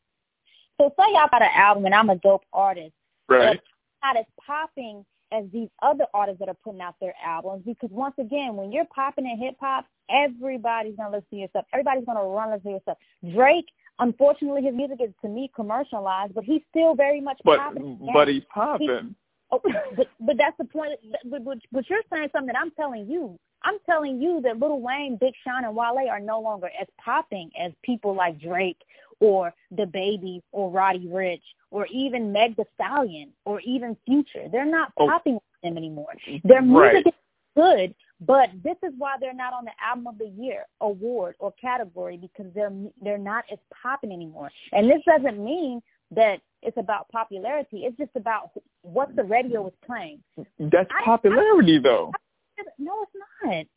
[0.80, 2.94] So say y'all got an album and I'm a dope artist
[3.32, 3.56] Right.
[3.56, 3.64] It's
[4.02, 8.14] not as popping as these other artists that are putting out their albums because once
[8.18, 11.64] again, when you're popping in hip hop, everybody's gonna listen to your stuff.
[11.72, 12.98] Everybody's gonna run listen to your stuff.
[13.34, 13.68] Drake,
[13.98, 18.10] unfortunately, his music is to me commercialized, but he's still very much but, popping.
[18.12, 19.14] But he's popping.
[19.52, 19.60] Oh,
[19.96, 20.92] but, but that's the point.
[21.24, 23.38] But, but, but you're saying something that I'm telling you.
[23.62, 27.50] I'm telling you that Lil Wayne, Big Sean, and Wale are no longer as popping
[27.60, 28.78] as people like Drake
[29.20, 34.48] or DaBaby or Roddy Ricch or even Meg Thee Stallion or even Future.
[34.50, 35.06] They're not oh.
[35.06, 36.12] popping with them anymore.
[36.42, 37.06] Their music right.
[37.06, 37.12] is
[37.56, 41.52] good, but this is why they're not on the album of the year award or
[41.52, 44.50] category because they're they're not as popping anymore.
[44.72, 45.82] And this doesn't mean
[46.12, 47.84] that it's about popularity.
[47.84, 48.50] It's just about
[48.82, 50.22] what the radio is playing.
[50.58, 52.12] That's popularity, I, though.
[52.58, 53.54] I, no, it's not.
[53.54, 53.68] It's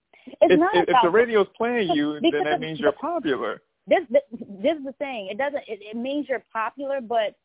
[0.42, 4.78] if, not if, if the radio's playing you, then that means you're popular this this
[4.78, 5.28] is the thing.
[5.32, 5.64] It doesn't.
[5.68, 7.36] It, it means you're popular, but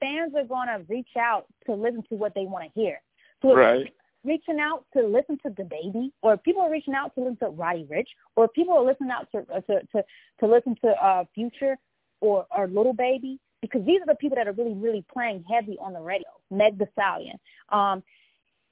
[0.00, 3.00] fans are going to reach out to listen to what they want to hear.
[3.42, 3.92] So right.
[4.24, 7.86] Reaching out to listen to DaBaby, or people are reaching out to listen to Roddy
[7.92, 10.04] Ricch, or people are listening out to uh, to to,
[10.40, 11.76] to listen to uh, Future
[12.22, 13.38] or or Little Baby,
[13.70, 16.28] because these are the people that are really really playing heavy on the radio.
[16.50, 17.38] Meg Thee Stallion.
[17.70, 18.02] Um,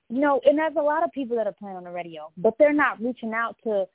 [0.09, 2.55] you know, and there's a lot of people that are playing on the radio, but
[2.59, 3.87] they're not reaching out to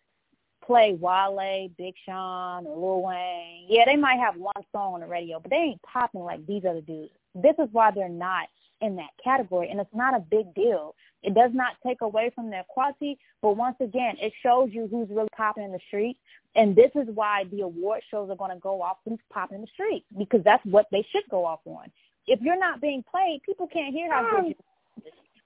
[0.65, 3.67] play Wale, Big Sean, or Lil Wayne.
[3.69, 6.65] Yeah, they might have one song on the radio, but they ain't popping like these
[6.65, 7.11] other dudes.
[7.35, 8.47] This is why they're not
[8.81, 10.95] in that category, and it's not a big deal.
[11.23, 15.09] It does not take away from their quality, but once again, it shows you who's
[15.09, 16.17] really popping in the street.
[16.55, 19.61] And this is why the award shows are going to go off who's popping in
[19.61, 21.91] the street because that's what they should go off on.
[22.27, 24.55] If you're not being played, people can't hear how good you.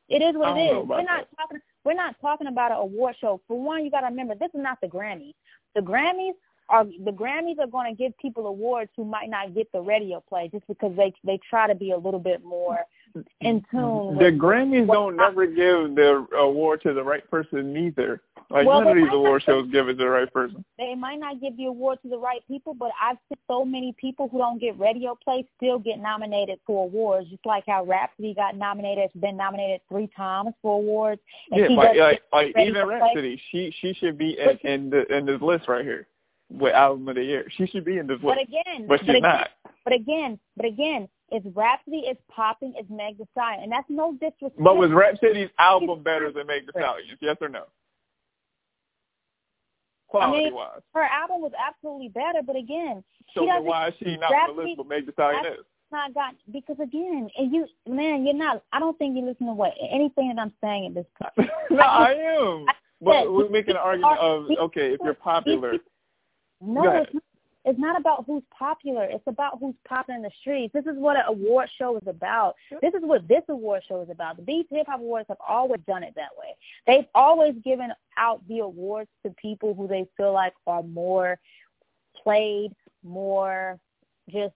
[0.10, 0.88] It is what it is.
[0.88, 1.38] We're not that.
[1.38, 1.60] talking.
[1.86, 3.39] We're not talking about an award show.
[3.47, 5.34] For one, you got to remember this is not the Grammys.
[5.73, 6.34] The Grammys
[6.67, 10.21] are the Grammys are going to give people awards who might not get the radio
[10.27, 12.79] play just because they they try to be a little bit more
[13.15, 13.47] Mm-hmm.
[13.47, 14.17] in tune.
[14.17, 18.21] The Grammys don't never give the award to the right person neither.
[18.50, 20.65] Like well, none of these award shows give it to the right person.
[20.78, 23.95] They might not give the award to the right people, but I've seen so many
[24.00, 28.34] people who don't get radio play still get nominated for awards, just like how Rapsody
[28.34, 31.21] got nominated, has been nominated three times for awards.
[31.52, 33.41] yeah, like like, like even play.
[33.52, 36.08] She she should be in, in the in this list right here
[36.50, 37.45] with album of the year.
[37.58, 38.50] She should be in this but list.
[38.50, 39.50] Again, but she's but again, not.
[39.86, 44.13] But again, but again, if Rapsody is popping, it's Meg Thee Stallion, and that's no
[44.13, 44.58] disrespect.
[44.58, 47.17] But was Rapsody's album better than Meg Thee Stallion?
[47.22, 47.63] Yes or no?
[50.08, 50.82] Quality I mean, wise.
[50.94, 53.02] Her album was absolutely better, but again,
[53.34, 53.63] so she doesn't.
[53.63, 54.78] why is she not Rapsody, on the list?
[54.78, 55.65] But Meg Thee Stallion is.
[55.89, 58.62] not got because again, and you man, you're not.
[58.74, 61.50] I don't think you listen to what anything that I'm saying at this point.
[61.72, 62.65] no, I am.
[62.67, 65.78] I but we're making an argument of okay, if you're popular.
[66.62, 67.24] No, it's not,
[67.63, 69.04] it's not about who's popular.
[69.04, 70.74] It's about who's popular in the streets.
[70.74, 72.56] This is what an award show is about.
[72.82, 74.38] This is what this award show is about.
[74.38, 76.56] The BET Hip Hop Awards have always done it that way.
[76.88, 81.39] They've always given out the awards to people who they feel like are more
[82.24, 82.71] played,
[83.04, 83.80] more
[84.30, 84.54] just,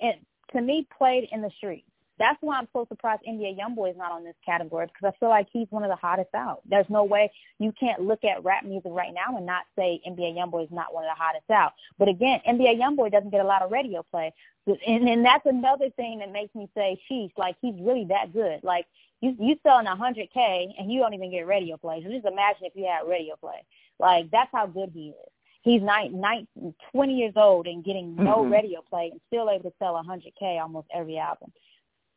[0.00, 0.16] and
[0.52, 1.86] to me, played in the streets.
[2.22, 5.28] That's why I'm so surprised NBA YoungBoy is not on this category because I feel
[5.28, 6.60] like he's one of the hottest out.
[6.64, 10.36] There's no way you can't look at rap music right now and not say NBA
[10.36, 11.72] YoungBoy is not one of the hottest out.
[11.98, 14.32] But again, NBA YoungBoy doesn't get a lot of radio play,
[14.68, 18.62] and and that's another thing that makes me say, sheesh, like he's really that good.
[18.62, 18.86] Like
[19.20, 22.04] you you selling a hundred K and you don't even get radio play.
[22.04, 23.64] So just imagine if you had radio play.
[23.98, 25.32] Like that's how good he is.
[25.62, 26.46] He's nine, nine,
[26.92, 28.52] 20 years old and getting no mm-hmm.
[28.52, 31.52] radio play and still able to sell 100K almost every album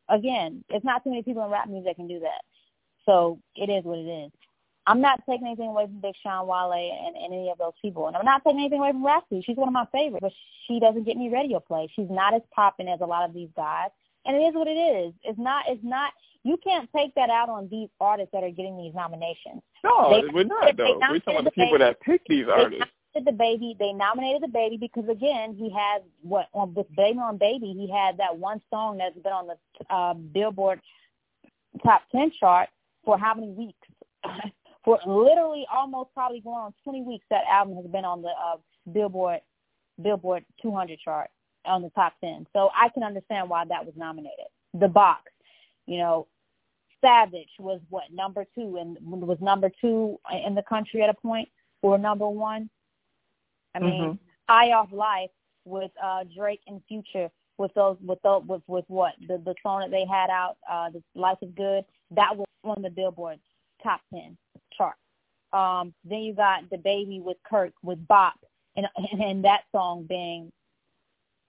[0.08, 2.42] again, it's not too many people in rap music that can do that.
[3.04, 4.32] So it is what it is.
[4.88, 8.06] I'm not taking anything away from Big Sean, Wale, and, and any of those people.
[8.06, 9.42] And I'm not taking anything away from Rapsody.
[9.44, 10.32] She's one of my favorites, but
[10.66, 11.90] she doesn't get me radio play.
[11.96, 13.88] She's not as popping as a lot of these guys.
[14.24, 15.12] And it is what it is.
[15.24, 16.12] It's not, it's not,
[16.44, 19.62] you can't take that out on these artists that are getting these nominations.
[19.82, 20.98] No, they, we're not, though.
[21.10, 22.86] We're talking about the people that pick these artists
[23.24, 23.78] DaBaby.
[23.78, 28.18] They nominated DaBaby because again, he had what on with Baby on Baby, he had
[28.18, 30.80] that one song that's been on the uh, Billboard
[31.84, 32.68] top ten chart
[33.04, 33.88] for how many weeks?
[34.84, 37.26] for literally almost probably going on 20 weeks.
[37.28, 38.56] That album has been on the uh,
[38.90, 39.40] Billboard
[40.00, 41.28] Billboard 200 chart
[41.64, 42.46] on the top 10.
[42.52, 44.46] So I can understand why that was nominated.
[44.74, 45.32] The Box,
[45.86, 46.28] you know,
[47.00, 51.48] Savage was what number two and was number two in the country at a point
[51.82, 52.70] or number one.
[53.76, 54.12] I mean, mm-hmm.
[54.48, 55.30] High Off Life
[55.64, 59.80] with uh Drake and Future with those with those with with what the the song
[59.80, 61.84] that they had out, uh, the Life is Good.
[62.10, 63.38] That was on the Billboard
[63.82, 64.36] top ten
[64.76, 64.96] chart.
[65.52, 68.34] Um, then you got DaBaby with Kirk with Bop,
[68.76, 68.86] and
[69.20, 70.52] and, that song being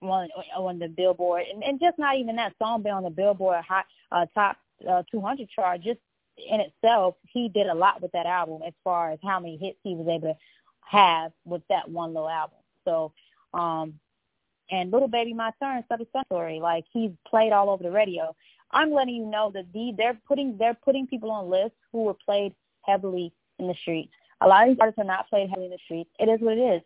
[0.00, 3.62] on on the Billboard, and, and just not even that song being on the Billboard
[3.66, 4.56] hot uh, top
[4.88, 5.82] uh, 200 chart.
[5.82, 6.00] Just
[6.38, 9.78] in itself, he did a lot with that album as far as how many hits
[9.82, 10.38] he was able to
[10.88, 12.58] have with that one little album.
[12.84, 13.12] So,
[13.54, 13.94] um,
[14.70, 15.84] and Lil Baby My Turn,
[16.26, 18.34] Story, like he's played all over the radio.
[18.70, 22.14] I'm letting you know that the, they're putting they're putting people on lists who were
[22.14, 24.12] played heavily in the streets.
[24.40, 26.10] A lot of these artists are not played heavily in the streets.
[26.18, 26.82] It is what it is.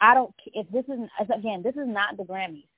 [0.00, 0.32] I don't.
[0.46, 2.68] If this is again, this is not the Grammys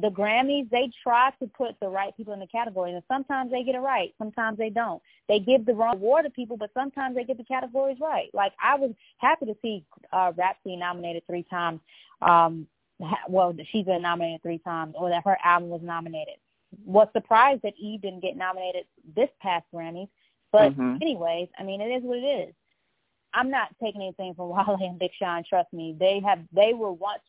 [0.00, 3.62] the Grammys, they try to put the right people in the category, and sometimes they
[3.62, 5.02] get it right, sometimes they don't.
[5.28, 8.28] They give the wrong award to people, but sometimes they get the categories right.
[8.34, 11.80] Like I was happy to see uh, Rapsody nominated three times.
[12.20, 12.66] Um,
[13.28, 16.34] well, she's been nominated three times, or that her album was nominated.
[16.84, 20.08] Was surprised that Eve didn't get nominated this past Grammys,
[20.52, 20.96] but mm-hmm.
[21.00, 22.54] anyways, I mean, it is what it is.
[23.32, 25.42] I'm not taking anything from Wale and Big Sean.
[25.48, 26.40] Trust me, they have.
[26.52, 27.22] They were once.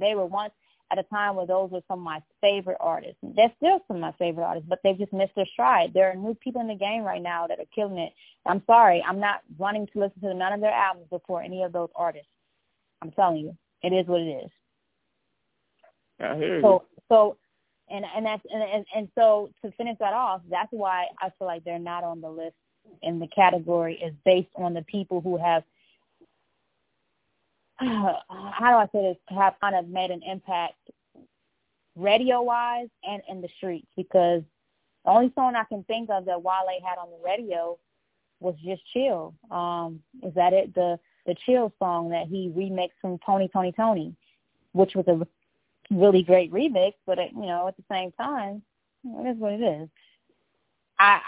[0.00, 0.52] They were once
[0.90, 3.16] at a time where those were some of my favorite artists.
[3.22, 5.92] They're still some of my favorite artists, but they've just missed their stride.
[5.94, 8.12] There are new people in the game right now that are killing it.
[8.46, 11.72] I'm sorry, I'm not wanting to listen to none of their albums before any of
[11.72, 12.28] those artists.
[13.02, 14.50] I'm telling you, it is what it is.
[16.20, 16.62] I hear you.
[16.62, 17.36] So, so,
[17.90, 21.46] and and that's and, and and so to finish that off, that's why I feel
[21.46, 22.54] like they're not on the list
[23.02, 25.64] in the category is based on the people who have
[27.78, 28.20] how
[28.60, 30.74] do I say this, have kind of made an impact
[31.96, 34.42] radio wise and in the streets because
[35.04, 37.78] the only song I can think of that Wale had on the radio
[38.40, 39.34] was just Chill.
[39.50, 40.74] Um, is that it?
[40.74, 44.14] The the Chill song that he remixed from Tony Tony Tony,
[44.72, 45.26] which was a
[45.90, 48.62] really great remix, but it, you know at the same time,
[49.04, 49.88] it is what it is.
[50.98, 51.20] I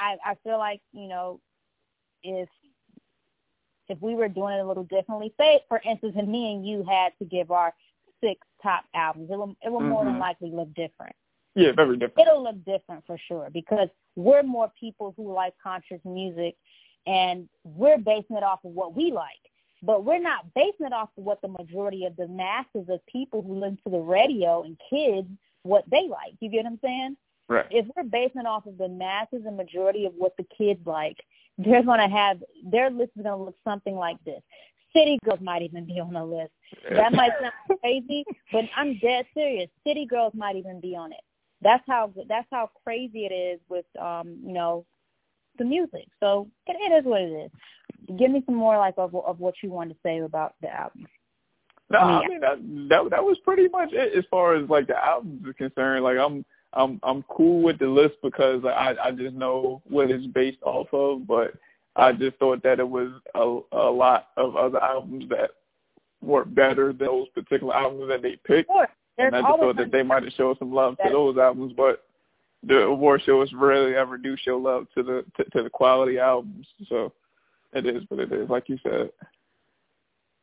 [0.00, 1.40] I I feel like you know
[2.22, 2.48] if
[3.90, 6.84] if we were doing it a little differently, say for instance, if me and you
[6.88, 7.74] had to give our
[8.22, 9.88] six top albums, it will it will mm-hmm.
[9.90, 10.22] more than mm-hmm.
[10.22, 11.14] likely look different.
[11.54, 12.28] Yeah, very different.
[12.28, 16.56] It'll look different for sure because we're more people who like conscious music,
[17.06, 19.30] and we're basing it off of what we like.
[19.82, 23.42] But we're not basing it off of what the majority of the masses of people
[23.42, 25.28] who listen to the radio and kids
[25.62, 26.34] what they like.
[26.40, 27.16] You get what I'm saying?
[27.48, 27.66] Right.
[27.70, 31.16] If we're basing it off of the masses and majority of what the kids like,
[31.58, 34.40] they're going to have their list is going to look something like this.
[34.94, 36.50] City girls might even be on the list.
[36.90, 39.68] That might sound crazy, but I'm dead serious.
[39.86, 41.20] City girls might even be on it.
[41.62, 44.86] That's how that's how crazy it is with um, you know,
[45.58, 46.08] the music.
[46.18, 47.50] So it, it is what it is.
[48.18, 51.06] Give me some more like of of what you want to say about the album.
[51.90, 54.68] No, I mean, I mean that, that that was pretty much it as far as
[54.68, 56.02] like the albums are concerned.
[56.02, 60.26] Like I'm I'm I'm cool with the list because I I just know what it's
[60.26, 61.54] based off of, but
[61.96, 65.50] I just thought that it was a a lot of other albums that
[66.22, 68.70] were better than those particular albums that they picked.
[69.18, 72.04] And I just thought that they might have showed some love to those albums, but
[72.62, 76.66] the award shows rarely ever do show love to the to, to the quality albums.
[76.88, 77.12] So
[77.72, 79.10] it is what it is, like you said.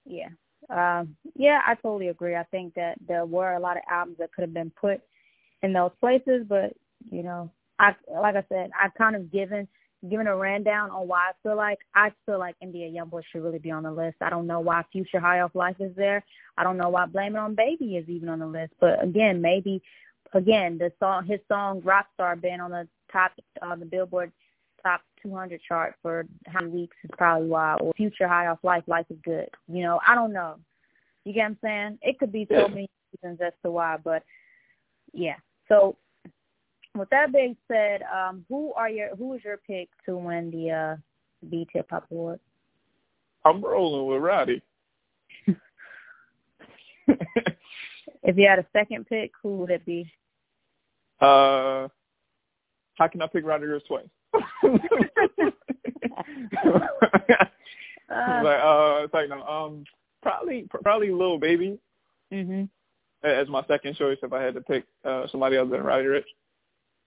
[0.05, 0.29] Yeah.
[0.69, 2.35] Um, yeah, I totally agree.
[2.35, 5.01] I think that there were a lot of albums that could have been put
[5.63, 6.73] in those places, but
[7.09, 9.67] you know, I like I said, I've kind of given
[10.09, 13.59] given a rundown on why I feel like I feel like NBA YoungBoy should really
[13.59, 14.17] be on the list.
[14.21, 16.23] I don't know why Future High Off Life is there.
[16.57, 18.73] I don't know why Blame It on Baby is even on the list.
[18.79, 19.81] But again, maybe
[20.33, 23.31] again the song his song Rockstar been on the top
[23.61, 24.31] on the Billboard
[24.83, 27.75] top 200 chart for how many weeks is probably why.
[27.75, 29.49] Or Future High Off Life, Life is Good.
[29.67, 30.55] You know, I don't know.
[31.25, 31.99] You get what I'm saying?
[32.01, 32.67] It could be so yeah.
[32.67, 32.89] many
[33.21, 34.23] reasons as to why, but
[35.13, 35.35] yeah.
[35.67, 35.97] So
[36.95, 40.71] with that being said, um, who are your who is your pick to win the
[40.71, 40.95] uh
[41.43, 42.39] BET Hip Hop Award?
[43.45, 44.61] I'm rolling with Roddy.
[48.23, 50.11] if you had a second pick, who would it be?
[51.21, 51.87] Uh,
[52.95, 54.07] how can I pick Roddy Ricch twice?
[54.33, 54.39] uh,
[58.43, 59.83] like uh, it's like no, um,
[60.21, 61.79] probably probably Lil Baby.
[62.31, 62.69] Mhm.
[63.23, 66.23] As my second choice, if I had to pick uh somebody other than Roddy Ricch.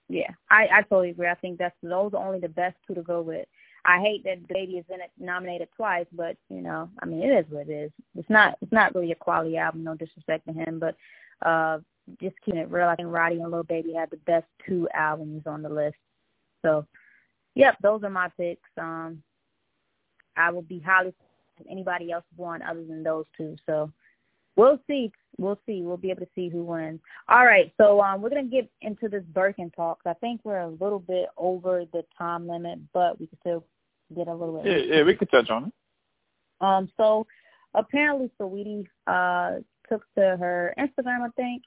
[0.08, 1.28] Yeah, I I totally agree.
[1.28, 3.46] I think that's those are only the best two to go with.
[3.84, 7.32] I hate that DaBaby is in it nominated twice, but you know, I mean, it
[7.32, 7.92] is what it is.
[8.16, 9.84] It's not it's not really a quality album.
[9.84, 10.96] No disrespect to him, but
[11.46, 11.78] uh,
[12.20, 15.42] just keeping it real, I think Roddy and Lil Baby had the best two albums
[15.46, 15.96] on the list.
[16.62, 16.86] So,
[17.54, 18.68] yep, those are my picks.
[18.78, 19.22] Um,
[20.36, 21.12] I will be highly
[21.58, 23.56] if anybody else won other than those two.
[23.66, 23.90] So,
[24.60, 25.10] we'll see.
[25.38, 25.82] We'll see.
[25.82, 27.00] We'll be able to see who wins.
[27.28, 30.00] All right, so um, we're gonna get into this Birkin talk.
[30.04, 33.64] I think we're a little bit over the time limit, but we can still
[34.14, 34.88] get a little bit.
[34.88, 35.72] Yeah, yeah, we could touch on it.
[36.60, 37.26] Um, so
[37.74, 41.62] apparently, Saweetie uh took to her Instagram, I think,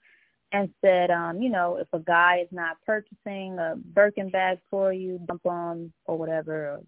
[0.51, 4.93] and said, um, you know, if a guy is not purchasing a Birkin bag for
[4.93, 6.79] you, dump on or whatever, or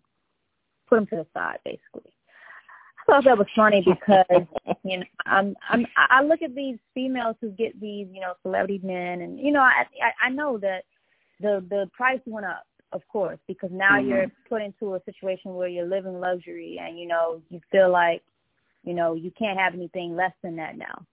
[0.88, 2.15] put him to the side, basically.
[3.08, 4.48] I thought that was funny because
[4.84, 8.82] you know I'm I'm I look at these females who get these you know celebrity
[8.84, 10.84] men and you know I I, I know that
[11.40, 14.10] the the price went up of course because now mm-hmm.
[14.10, 18.24] you're put into a situation where you're living luxury and you know you feel like
[18.84, 21.06] you know you can't have anything less than that now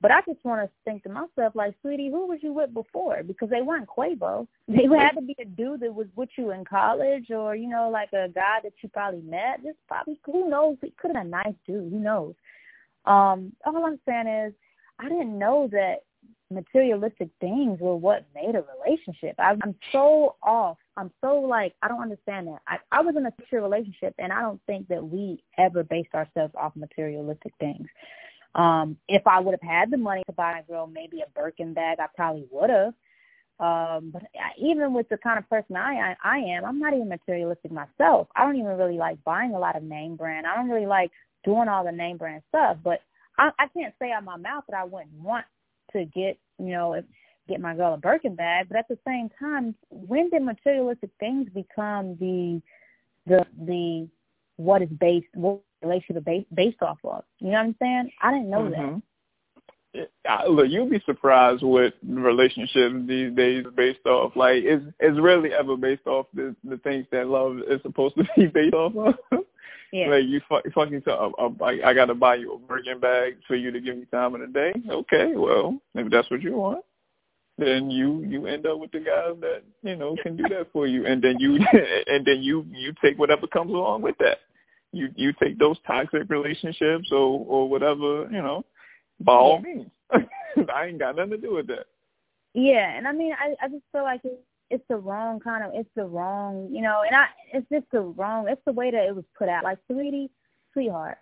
[0.00, 3.22] but I just want to think to myself, like, sweetie, who was you with before?
[3.24, 4.46] Because they weren't Quavo.
[4.68, 7.90] They had to be a dude that was with you in college, or you know,
[7.90, 9.62] like a guy that you probably met.
[9.64, 10.76] Just probably, who knows?
[10.82, 11.92] He could have been a nice dude.
[11.92, 12.34] Who knows?
[13.06, 14.52] Um, all I'm saying is,
[14.98, 16.02] I didn't know that
[16.50, 19.34] materialistic things were what made a relationship.
[19.38, 20.78] I, I'm so off.
[20.96, 22.60] I'm so like I don't understand that.
[22.66, 26.14] I, I was in a secure relationship, and I don't think that we ever based
[26.14, 27.86] ourselves off materialistic things.
[28.58, 31.74] Um, if I would have had the money to buy a girl maybe a Birkin
[31.74, 32.94] bag, I probably would have.
[33.60, 34.22] Um, but
[34.58, 38.26] even with the kind of person I, I I am, I'm not even materialistic myself.
[38.34, 40.46] I don't even really like buying a lot of name brand.
[40.46, 41.12] I don't really like
[41.44, 42.78] doing all the name brand stuff.
[42.82, 43.00] But
[43.38, 45.44] I, I can't say out my mouth that I wouldn't want
[45.92, 47.04] to get you know if,
[47.48, 48.66] get my girl a Birkin bag.
[48.68, 52.60] But at the same time, when did materialistic things become the
[53.26, 54.08] the the
[54.56, 57.24] what is based what relationship based based off of.
[57.38, 58.10] You know what I'm saying?
[58.22, 58.94] I didn't know mm-hmm.
[58.94, 59.02] that.
[60.28, 64.36] I, look, you'll be surprised what relationships these days based off.
[64.36, 68.24] Like, it's it's rarely ever based off the the things that love is supposed to
[68.36, 69.44] be based off of.
[69.92, 70.08] Yeah.
[70.08, 73.38] Like you fuck, fucking tell, uh, I, I got to buy you a Birkin bag
[73.46, 74.74] for you to give me time in the day.
[74.90, 76.84] Okay, well, if that's what you want,
[77.56, 80.86] then you you end up with the guys that you know can do that for
[80.86, 81.56] you, and then you
[82.06, 84.40] and then you you take whatever comes along with that
[84.92, 88.64] you you take those toxic relationships or or whatever you know
[89.20, 89.90] by all means.
[90.72, 91.86] I ain't got nothing to do with that.
[92.54, 95.70] Yeah and i mean i i just feel like it's it's the wrong kind of
[95.74, 99.06] it's the wrong you know and i it's just the wrong it's the way that
[99.06, 99.64] it was put out.
[99.64, 100.30] Like sweetie
[100.72, 101.18] sweetheart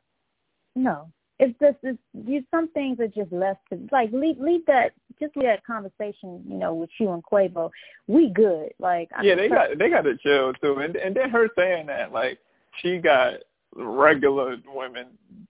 [0.76, 1.10] no.
[1.38, 5.36] It's just it's you some things are just left to like leave leave that just
[5.36, 7.70] leave that conversation you know with you and Quavo.
[8.06, 8.70] We good.
[8.78, 10.78] Like I yeah they got they got to chill too.
[10.78, 12.38] And and then her saying that like
[12.80, 13.34] she got
[13.76, 15.06] regular women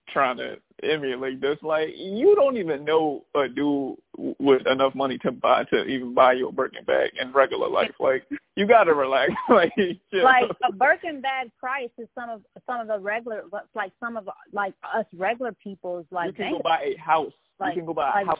[0.09, 1.59] trying to emulate this.
[1.63, 3.97] Like you don't even know a dude
[4.39, 7.93] with enough money to buy to even buy you a Birkin bag in regular life.
[8.01, 8.25] Like
[8.57, 9.33] you gotta relax.
[9.49, 10.25] like chill.
[10.25, 13.43] like a Birkin bag price is some of some of the regular
[13.75, 16.29] like some of like us regular people's like.
[16.29, 17.33] You can go buy a house.
[17.59, 18.39] Like, you can go buy a like, house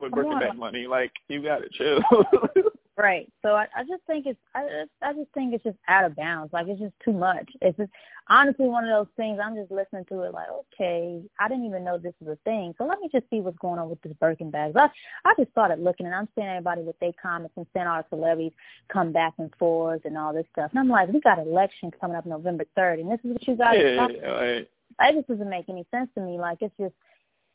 [0.00, 0.86] with Birkin bag money.
[0.86, 2.00] Like you gotta chill.
[2.98, 3.32] Right.
[3.42, 6.52] So I, I just think it's I, I just think it's just out of bounds.
[6.52, 7.48] Like it's just too much.
[7.62, 7.92] It's just
[8.28, 9.38] honestly one of those things.
[9.40, 12.74] I'm just listening to it like, okay, I didn't even know this was a thing.
[12.76, 14.74] So let me just see what's going on with this Birkin bags.
[14.76, 14.88] I
[15.24, 18.16] I just started looking and I'm seeing everybody with their comments and seeing all the
[18.16, 18.52] celebrities
[18.92, 20.72] come back and forth and all this stuff.
[20.72, 23.54] And I'm like, we got election coming up November third, and this is what you
[23.54, 23.76] guys.
[23.78, 24.68] Yeah, are yeah, right.
[25.00, 26.36] It just doesn't make any sense to me.
[26.36, 26.94] Like it's just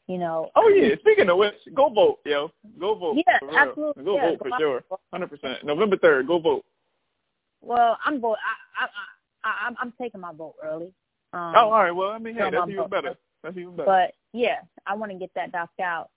[0.08, 0.50] you know.
[0.56, 2.52] Oh yeah, speaking of which, go vote, yo.
[2.80, 3.18] Go vote.
[3.26, 4.04] Yeah, absolutely.
[4.04, 4.84] Go yeah, vote for sure.
[5.12, 5.64] Hundred percent.
[5.64, 6.66] November third, go vote.
[7.62, 8.38] Well, I'm vote.
[8.78, 10.94] I, I, I, I'm, I'm taking my vote early.
[11.34, 11.92] Um, oh, all right.
[11.92, 13.16] Well, I mean, hey, that's even better.
[13.44, 13.86] That's even better.
[13.86, 16.10] But yeah, I want to get that knocked out.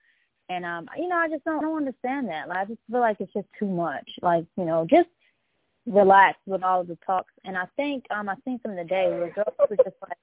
[0.48, 2.48] And um, you know, I just don't, don't understand that.
[2.48, 4.08] Like, I just feel like it's just too much.
[4.22, 5.08] Like, you know, just
[5.86, 7.32] relax with all of the talks.
[7.44, 10.18] And I think um, I seen some of the day where girls were just like,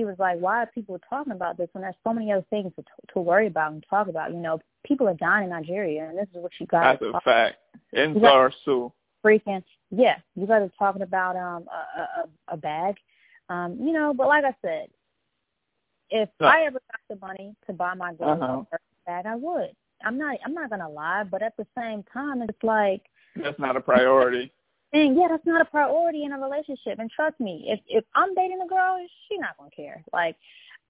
[0.00, 2.72] she was like, why are people talking about this when there's so many other things
[2.76, 4.32] to, to worry about and talk about?
[4.32, 6.98] You know, people are dying in Nigeria, and this is what you guys.
[7.00, 7.56] That's a fact.
[7.92, 8.92] In Zarsu.
[9.22, 12.96] Freaking yeah, you guys are talking about um a a, a bag,
[13.50, 14.14] um you know.
[14.14, 14.88] But like I said,
[16.08, 16.46] if no.
[16.46, 18.62] I ever got the money to buy my girl uh-huh.
[18.72, 19.72] a bag, I would.
[20.02, 20.38] I'm not.
[20.42, 23.02] I'm not gonna lie, but at the same time, it's like
[23.36, 24.50] that's not a priority.
[24.92, 26.98] And yeah, that's not a priority in a relationship.
[26.98, 30.02] And trust me, if if I'm dating a girl, she's not gonna care.
[30.12, 30.36] Like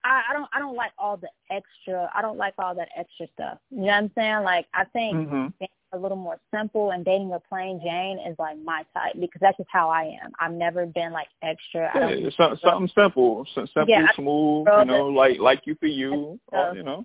[0.05, 3.27] I, I don't I don't like all the extra I don't like all that extra
[3.35, 3.59] stuff.
[3.71, 4.43] You know what I'm saying?
[4.43, 5.49] Like I think mm-hmm.
[5.59, 9.41] being a little more simple and dating a plain Jane is like my type because
[9.41, 10.33] that's just how I am.
[10.41, 11.91] I've never been like extra.
[11.95, 14.67] Yeah, I don't something, something simple, simple, yeah, smooth.
[14.67, 16.41] You know, like like you for you.
[16.49, 17.05] Or, you know.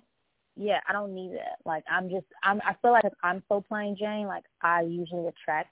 [0.56, 1.58] Yeah, I don't need that.
[1.66, 4.26] Like I'm just I'm I feel like I'm so plain Jane.
[4.26, 5.70] Like I usually attract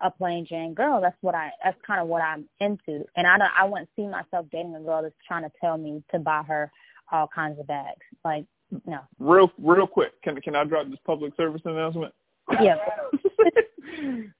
[0.00, 1.00] a plain Jane girl.
[1.00, 1.50] That's what I.
[1.64, 3.04] That's kind of what I'm into.
[3.16, 3.50] And I don't.
[3.58, 6.70] I wouldn't see myself dating a girl that's trying to tell me to buy her
[7.12, 8.02] all kinds of bags.
[8.24, 8.46] Like
[8.84, 9.00] no.
[9.18, 10.20] Real, real quick.
[10.22, 12.12] Can can I drop this public service announcement?
[12.60, 12.76] Yeah.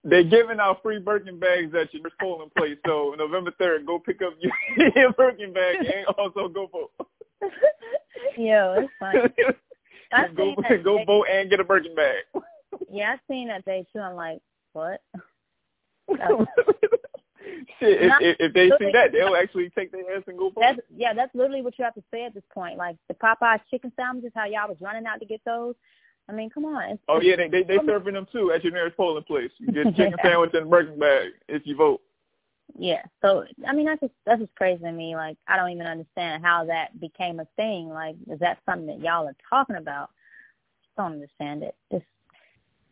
[0.04, 2.76] They're giving out free Birkin bags at your polling place.
[2.86, 4.52] So November third, go pick up your,
[4.94, 6.92] your Birkin bag and also go vote.
[8.36, 10.34] Yo, it's fine.
[10.36, 12.24] go go vote and get a Birkin bag.
[12.90, 14.00] Yeah, I seen that day too.
[14.00, 14.40] I'm like,
[14.72, 15.00] what?
[17.78, 20.60] Shit, if, if, if they see that, they'll actually take their ass and go for
[20.60, 20.86] that's, it.
[20.96, 22.78] Yeah, that's literally what you have to say at this point.
[22.78, 25.74] Like the Popeyes chicken sandwiches, how y'all was running out to get those.
[26.28, 26.98] I mean, come on.
[27.08, 29.50] Oh yeah, they they they serving them too at your nearest polling place.
[29.58, 32.00] You get a chicken sandwich and a Birkin bag if you vote.
[32.78, 35.14] Yeah, so I mean that's just that's just crazy to me.
[35.14, 37.88] Like I don't even understand how that became a thing.
[37.90, 40.10] Like is that something that y'all are talking about?
[40.82, 41.76] Just don't understand it.
[41.90, 42.04] It's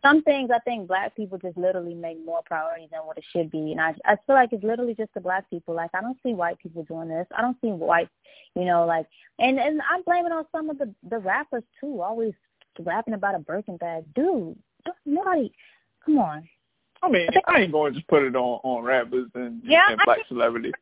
[0.05, 3.51] some things I think black people just literally make more priority than what it should
[3.51, 3.73] be.
[3.73, 5.75] And I I feel like it's literally just the black people.
[5.75, 7.27] Like I don't see white people doing this.
[7.37, 8.09] I don't see white
[8.55, 9.07] you know, like
[9.39, 12.35] and and I'm blaming on some of the the rappers too, always
[12.79, 14.05] rapping about a Birkin bag.
[14.15, 14.57] Dude,
[15.05, 15.53] nobody
[16.05, 16.49] come on.
[17.03, 20.01] I mean, I ain't going to just put it on on rappers and, yeah, and
[20.05, 20.73] black celebrities.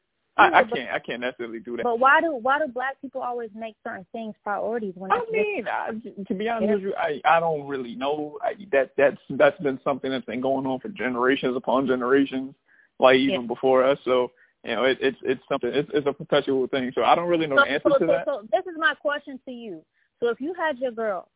[0.42, 0.90] I, I can't.
[0.90, 1.84] I can't necessarily do that.
[1.84, 4.94] But why do why do black people always make certain things priorities?
[4.96, 5.90] When I mean, I,
[6.26, 6.74] to be honest yeah.
[6.74, 8.38] with you, I I don't really know.
[8.42, 12.54] I, that that's that's been something that's been going on for generations upon generations,
[12.98, 13.46] like even yeah.
[13.46, 13.98] before us.
[14.04, 14.30] So
[14.64, 15.70] you know, it, it's it's something.
[15.72, 16.92] It's it's a perpetual thing.
[16.94, 18.24] So I don't really know so, the answer so, to so, that.
[18.26, 19.84] So this is my question to you.
[20.20, 21.28] So if you had your girl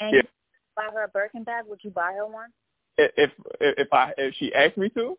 [0.00, 0.22] and yeah.
[0.22, 0.28] you
[0.76, 2.50] buy her a Birkin bag, would you buy her one?
[2.98, 3.30] If
[3.60, 5.16] if I if she asked me to.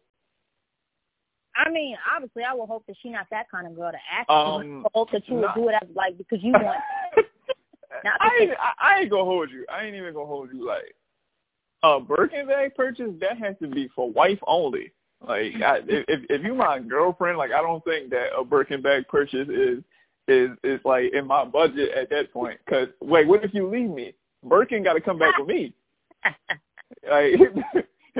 [1.55, 4.29] I mean, obviously, I would hope that she's not that kind of girl to ask.
[4.29, 6.79] Um, I hope that you would do it as like because you want.
[8.03, 9.65] not I, ain't, I, I ain't gonna hold you.
[9.71, 10.65] I ain't even gonna hold you.
[10.65, 10.95] Like
[11.83, 14.91] a Birkin bag purchase, that has to be for wife only.
[15.27, 19.07] Like, I, if if you my girlfriend, like I don't think that a Birkin bag
[19.07, 19.83] purchase is
[20.27, 22.59] is is like in my budget at that point.
[22.69, 24.13] Cause wait, what if you leave me?
[24.43, 25.73] Birkin got to come back with me.
[27.09, 27.33] like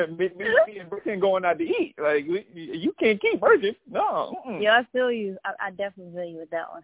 [0.18, 1.96] me, me, me and Birkin going out to eat.
[2.02, 3.76] Like you can't keep Birkin.
[3.90, 4.36] No.
[4.46, 4.62] Mm-mm.
[4.62, 5.38] Yeah, I feel you.
[5.46, 6.84] I, I definitely feel you with that one.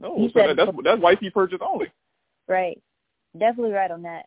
[0.00, 1.90] No, you so that, that's that's wifey purchase only.
[2.46, 2.80] Right.
[3.38, 4.26] Definitely right on that.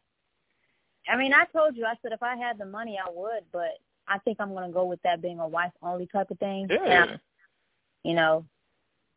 [1.10, 1.86] I mean, I told you.
[1.86, 4.86] I said if I had the money, I would, but I think I'm gonna go
[4.86, 6.68] with that being a wife only type of thing.
[6.70, 7.18] Yeah.
[8.04, 8.46] You know,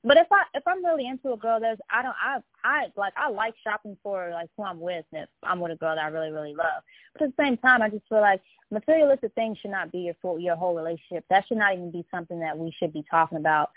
[0.05, 3.15] but if I if I'm really into a girl, there's I don't I I like
[3.17, 6.05] I like shopping for like who I'm with, and if I'm with a girl that
[6.05, 6.83] I really really love.
[7.15, 10.15] But at the same time, I just feel like materialistic things should not be your
[10.21, 11.25] full your whole relationship.
[11.31, 13.71] That should not even be something that we should be talking about.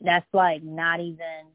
[0.00, 1.46] That's like not even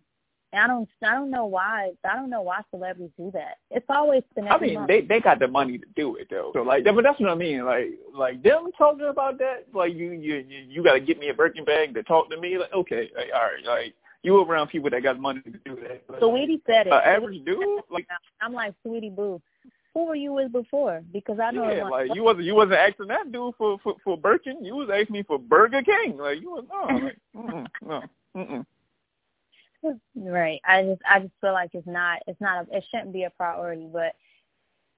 [0.54, 3.58] I don't I don't know why I don't know why celebrities do that.
[3.70, 6.52] It's always the I mean, they they got the money to do it though.
[6.54, 7.66] So like, but that's what I mean.
[7.66, 9.66] Like like them talking about that.
[9.74, 12.40] Like you you you, you got to get me a Birkin bag to talk to
[12.40, 12.58] me.
[12.58, 13.94] Like okay, like, all right, like
[14.24, 16.08] you around people that got money to do that.
[16.08, 16.94] But, Saweetie said it.
[16.94, 18.08] Uh, average dude, like
[18.42, 19.42] I'm like Sweetie Boo.
[19.94, 21.02] Who were you with before?
[21.12, 24.18] Because I know yeah, like you wasn't you wasn't asking that dude for for for
[24.18, 24.64] Birkin.
[24.64, 26.18] You was asking me for Burger King.
[26.18, 28.04] Like you was no, like, mm-mm, no,
[28.36, 28.66] mm-mm.
[30.16, 30.60] Right.
[30.66, 33.30] I just I just feel like it's not it's not a, it shouldn't be a
[33.30, 33.88] priority.
[33.92, 34.16] But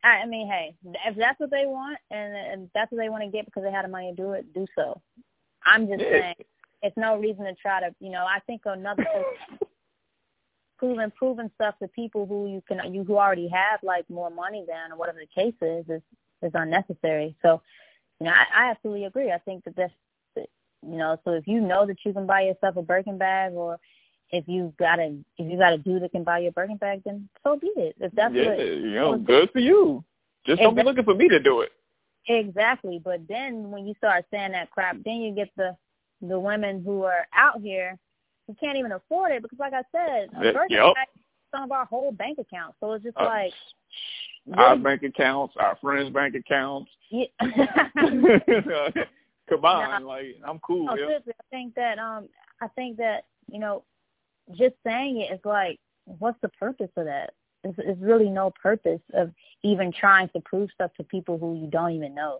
[0.03, 0.75] I, I mean, hey,
[1.05, 3.71] if that's what they want and, and that's what they want to get because they
[3.71, 5.01] had the money to do it, do so.
[5.65, 6.11] I'm just yeah.
[6.11, 6.35] saying
[6.81, 9.05] it's no reason to try to you know I think another
[10.77, 14.65] proving proving stuff to people who you can you who already have like more money
[14.67, 16.01] than or whatever the case is is
[16.41, 17.35] is unnecessary.
[17.41, 17.61] So
[18.19, 19.31] you know I, I absolutely agree.
[19.31, 19.93] I think that that's
[20.35, 23.77] you know so if you know that you can buy yourself a Birkin bag or
[24.31, 27.27] if you gotta if you got a dude that can buy your Birkin bag, then
[27.43, 27.95] so be it.
[27.99, 30.03] If that's yeah, what, you know, good for you.
[30.45, 31.71] Just don't be looking for me to do it.
[32.27, 35.75] Exactly, but then when you start saying that crap, then you get the
[36.21, 37.97] the women who are out here
[38.47, 40.95] who can't even afford it because, like I said, a Birkin yep.
[40.95, 41.07] bag
[41.51, 42.77] some of our whole bank accounts.
[42.79, 43.53] So it's just uh, like
[44.55, 46.91] our bank accounts, our friends' bank accounts.
[47.11, 47.25] Yeah.
[49.49, 50.85] Come on, no, like I'm cool.
[50.85, 51.17] No, yeah.
[51.27, 52.29] I think that um,
[52.61, 53.83] I think that you know
[54.57, 57.31] just saying it is like, what's the purpose of that?
[57.63, 59.31] It's, there's really no purpose of
[59.63, 62.39] even trying to prove stuff to people who you don't even know.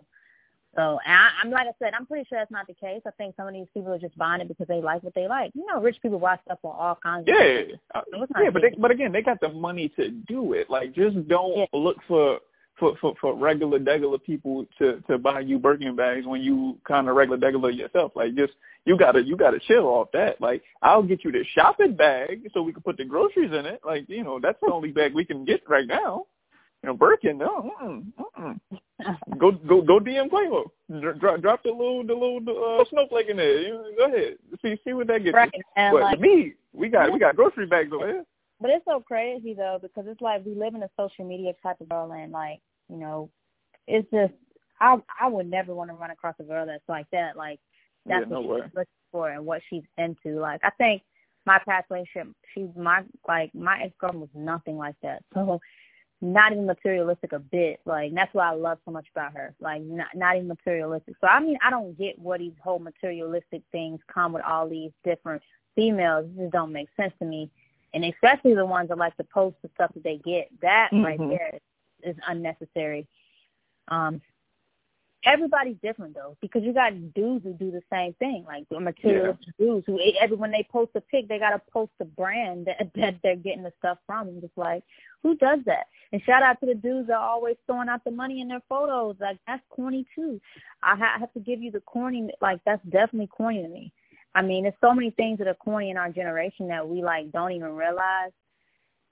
[0.76, 3.02] So I, I'm like I said, I'm pretty sure that's not the case.
[3.04, 5.26] I think some of these people are just buying it because they like what they
[5.26, 5.50] like.
[5.54, 7.24] You know, rich people buy stuff on all kinds.
[7.26, 7.62] Yeah,
[7.94, 10.70] of uh, yeah, but they, but again, they got the money to do it.
[10.70, 11.66] Like, just don't yeah.
[11.72, 12.38] look for
[12.80, 17.08] for for for regular degular people to to buy you Birkin bags when you kind
[17.08, 18.12] of regular degular yourself.
[18.16, 18.54] Like, just
[18.84, 20.40] you gotta you gotta chill off that.
[20.40, 23.80] Like I'll get you the shopping bag so we can put the groceries in it.
[23.84, 26.26] Like you know that's the only bag we can get right now.
[26.82, 29.38] You know Birkin, no, mm-mm, mm-mm.
[29.38, 30.70] go go go DM Quavo.
[31.20, 32.40] Drop drop the little the little
[32.80, 33.60] uh, snowflake in there.
[33.60, 35.34] You know, go ahead, see see what that gets.
[35.34, 35.62] Right, you.
[35.76, 38.24] and but like, me, we got we got grocery bags over here.
[38.60, 41.80] But it's so crazy though because it's like we live in a social media type
[41.80, 42.60] of world and like
[42.90, 43.30] you know,
[43.86, 44.32] it's just
[44.80, 47.36] I I would never want to run across a girl that's like that.
[47.36, 47.60] Like
[48.06, 50.40] that's yeah, no what she's looking for and what she's into.
[50.40, 51.02] Like I think
[51.46, 55.22] my past relationship, she my like my ex girlfriend was nothing like that.
[55.34, 55.60] So
[56.22, 57.80] not even materialistic a bit.
[57.84, 59.54] Like that's what I love so much about her.
[59.60, 61.14] Like not not even materialistic.
[61.20, 64.92] So I mean I don't get what these whole materialistic things come with all these
[65.04, 65.42] different
[65.74, 66.26] females.
[66.36, 67.50] It just don't make sense to me.
[67.92, 70.48] And especially the ones that like to post the stuff that they get.
[70.62, 71.04] That mm-hmm.
[71.04, 71.60] right there is,
[72.04, 73.06] is unnecessary.
[73.88, 74.20] Um
[75.24, 79.54] everybody's different though because you got dudes who do the same thing like the materialistic
[79.58, 79.66] yeah.
[79.66, 82.90] dudes who every when they post a pic they got to post the brand that
[82.94, 84.82] that they're getting the stuff from and just like
[85.22, 88.10] who does that and shout out to the dudes that are always throwing out the
[88.10, 90.40] money in their photos like that's corny too
[90.82, 93.92] i, ha- I have to give you the corny like that's definitely corny to me
[94.34, 97.30] i mean there's so many things that are corny in our generation that we like
[97.30, 98.32] don't even realize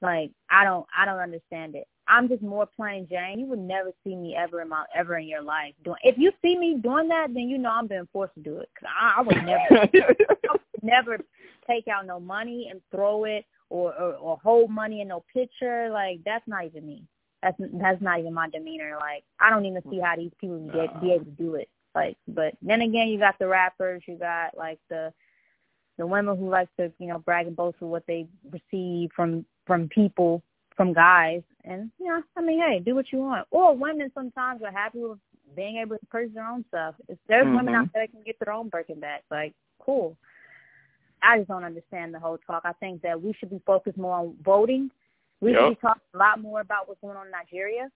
[0.01, 1.87] like I don't I don't understand it.
[2.09, 3.39] I'm just more plain Jane.
[3.39, 5.99] You would never see me ever in my ever in your life doing.
[6.03, 8.69] If you see me doing that, then you know I'm being forced to do it.
[8.79, 11.19] Cause I, I would never, I would never
[11.67, 15.91] take out no money and throw it or, or or hold money in no picture.
[15.91, 17.05] Like that's not even me.
[17.43, 18.97] That's that's not even my demeanor.
[18.99, 21.69] Like I don't even see how these people be, be able to do it.
[21.95, 24.03] Like, but then again, you got the rappers.
[24.07, 25.13] You got like the
[25.99, 29.45] the women who like to you know brag and boast of what they receive from
[29.67, 30.43] from people
[30.79, 34.63] from guys and you know i mean hey do what you want or women sometimes
[34.63, 35.19] are happy with
[35.55, 37.57] being able to purchase their own stuff if there's mm-hmm.
[37.57, 40.17] women out there that can get their own birkin bag like cool
[41.23, 44.15] i just don't understand the whole talk i think that we should be focused more
[44.15, 44.91] on voting
[45.43, 45.61] we yep.
[45.61, 47.91] should be talking a lot more about what's going on in nigeria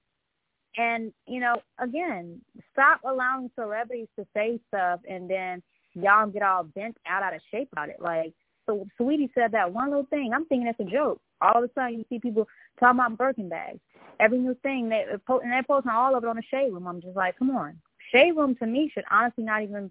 [0.76, 2.41] and you know again
[2.72, 5.62] stop allowing celebrities to say stuff and then
[5.95, 8.01] y'all get all bent out out of shape about it.
[8.01, 8.33] Like
[8.66, 10.33] so Saweetie said that one little thing.
[10.35, 11.20] I'm thinking it's a joke.
[11.43, 12.47] All of a sudden you see people
[12.78, 13.80] talking about Birkin bags.
[14.20, 16.86] Every new thing they and they're posting all of it on the shade room.
[16.86, 17.78] I'm just like, come on.
[18.12, 19.90] Shade room to me should honestly not even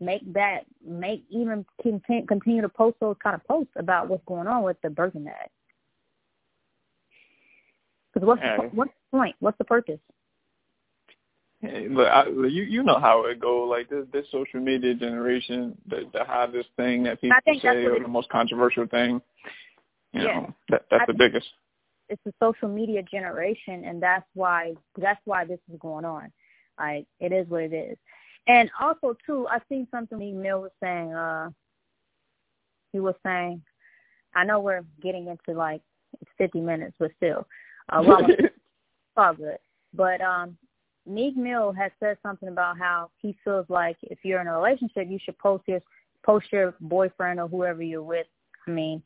[0.00, 4.46] make that make even continue, continue to post those kind of posts about what's going
[4.46, 5.48] on with the Birkin bag.
[8.12, 9.36] Because what's the, what's the point?
[9.40, 9.98] What's the purpose?
[11.60, 13.64] Hey, look, I, you you know how it go.
[13.64, 18.08] Like this this social media generation, the the hottest thing that people say, or the
[18.08, 19.20] most controversial thing.
[20.14, 20.40] You yeah.
[20.40, 21.46] know, that that's I the biggest.
[22.08, 26.32] It's the social media generation, and that's why that's why this is going on.
[26.78, 27.98] Like it is what it is.
[28.46, 31.12] And also too, I seen something Mill was saying.
[31.12, 31.50] uh
[32.92, 33.62] He was saying
[34.34, 35.80] I know we're getting into like
[36.20, 37.46] it's 50 minutes, but still,
[37.90, 38.54] uh, well, it's
[39.16, 39.58] all good.
[39.92, 40.56] But um,
[41.06, 45.08] Meek Mill has said something about how he feels like if you're in a relationship,
[45.08, 45.80] you should post your
[46.24, 48.26] post your boyfriend or whoever you're with.
[48.66, 49.02] I mean,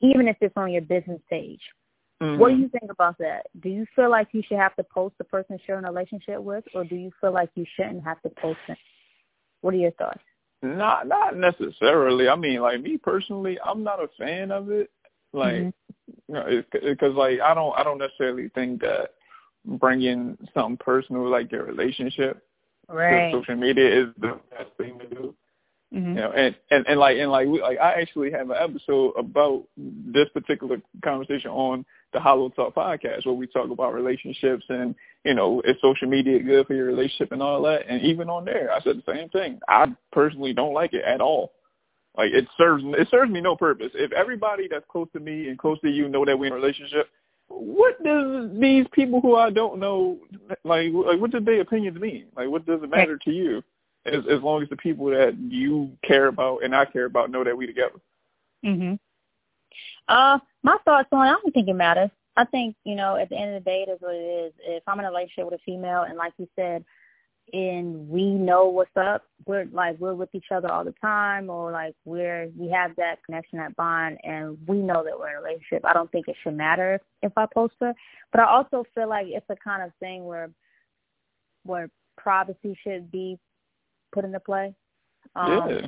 [0.00, 1.60] even if it's on your business page.
[2.22, 2.40] Mm-hmm.
[2.40, 3.46] What do you think about that?
[3.62, 6.40] Do you feel like you should have to post the person you're in a relationship
[6.40, 8.76] with, or do you feel like you shouldn't have to post them?
[9.60, 10.20] What are your thoughts?
[10.62, 12.28] Not not necessarily.
[12.28, 14.90] I mean, like me personally, I'm not a fan of it.
[15.32, 16.12] Like, mm-hmm.
[16.28, 19.10] you know, because like I don't I don't necessarily think that
[19.64, 22.42] bringing something personal like your relationship
[22.88, 23.30] right.
[23.30, 25.34] to social media is the best thing to do.
[25.98, 26.10] Mm-hmm.
[26.10, 29.14] You know, and, and and like and like we, like I actually have an episode
[29.18, 34.94] about this particular conversation on the Hollo Talk podcast where we talk about relationships and
[35.24, 37.88] you know is social media good for your relationship and all that.
[37.88, 39.58] And even on there, I said the same thing.
[39.68, 41.52] I personally don't like it at all.
[42.16, 43.90] Like it serves it serves me no purpose.
[43.94, 46.56] If everybody that's close to me and close to you know that we're in a
[46.56, 47.08] relationship,
[47.48, 50.18] what does these people who I don't know
[50.64, 52.26] like like what do their opinions mean?
[52.36, 53.64] Like what does it matter to you?
[54.14, 57.44] As as long as the people that you care about and I care about know
[57.44, 58.00] that we together.
[58.64, 58.98] Mhm.
[60.08, 62.10] Uh, my thoughts on I don't think it matters.
[62.36, 64.52] I think you know at the end of the day, it is what it is.
[64.60, 66.84] If I'm in a relationship with a female, and like you said,
[67.52, 71.72] and we know what's up, we're like we're with each other all the time, or
[71.72, 75.40] like we're we have that connection, that bond, and we know that we're in a
[75.40, 75.84] relationship.
[75.84, 77.94] I don't think it should matter if, I post her,
[78.32, 80.50] but I also feel like it's a kind of thing where
[81.64, 83.38] where privacy should be
[84.12, 84.74] put into play.
[85.36, 85.86] Um, yeah.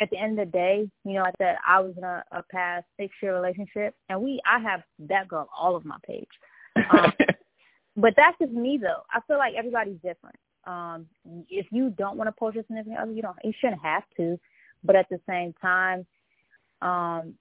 [0.00, 2.42] At the end of the day, you know, I said I was in a, a
[2.52, 6.28] past six year relationship, and we I have that girl all of my page.
[6.76, 7.12] Um,
[7.96, 9.02] but that's just me though.
[9.12, 10.36] I feel like everybody's different.
[10.64, 11.06] Um,
[11.48, 13.36] if you don't want to post your significant other, you don't.
[13.42, 14.38] You shouldn't have to.
[14.84, 16.06] But at the same time,
[16.82, 17.34] um,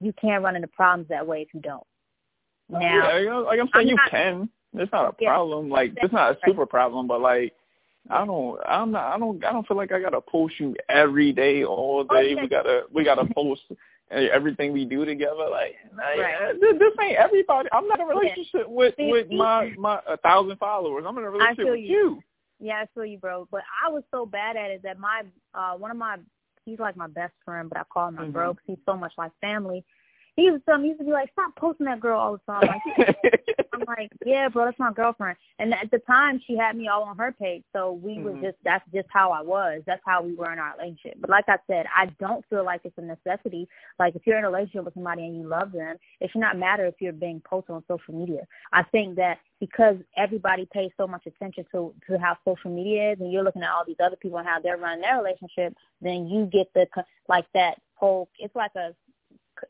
[0.00, 1.84] you can't run into problems that way if you don't.
[2.68, 2.80] Now,
[3.18, 4.48] yeah, like I'm saying, I'm you not, can.
[4.74, 5.68] It's not a problem.
[5.68, 7.52] Yeah, like it's not a super problem, but like
[8.08, 8.58] I don't.
[8.66, 9.14] I'm not.
[9.14, 9.44] I don't.
[9.44, 12.34] I don't feel like I gotta post you every day, all day.
[12.34, 12.82] We gotta.
[12.92, 13.62] We gotta post
[14.10, 15.48] everything we do together.
[15.50, 16.54] Like, right.
[16.60, 17.68] this, this ain't everybody.
[17.72, 21.04] I'm not in a relationship with with my my a thousand followers.
[21.06, 21.86] I'm in a relationship with you.
[21.86, 22.22] you.
[22.58, 23.48] Yeah, I feel you, bro.
[23.50, 25.22] But I was so bad at it that my
[25.54, 26.16] uh one of my
[26.64, 28.32] he's like my best friend, but I call him my mm-hmm.
[28.32, 29.84] bro because he's so much like family
[30.36, 32.52] he was telling me, he used to be like, stop posting that girl all the
[32.52, 32.68] time.
[32.98, 33.16] Like,
[33.72, 35.36] I'm like, yeah, bro, that's my girlfriend.
[35.58, 38.24] And at the time, she had me all on her page, so we mm-hmm.
[38.24, 39.82] was just that's just how I was.
[39.86, 41.18] That's how we were in our relationship.
[41.20, 43.68] But like I said, I don't feel like it's a necessity.
[43.98, 46.58] Like if you're in a relationship with somebody and you love them, it should not
[46.58, 48.46] matter if you're being posted on social media.
[48.72, 53.20] I think that because everybody pays so much attention to to how social media is,
[53.20, 56.28] and you're looking at all these other people and how they're running their relationship, then
[56.28, 56.86] you get the
[57.28, 58.28] like that whole.
[58.38, 58.94] It's like a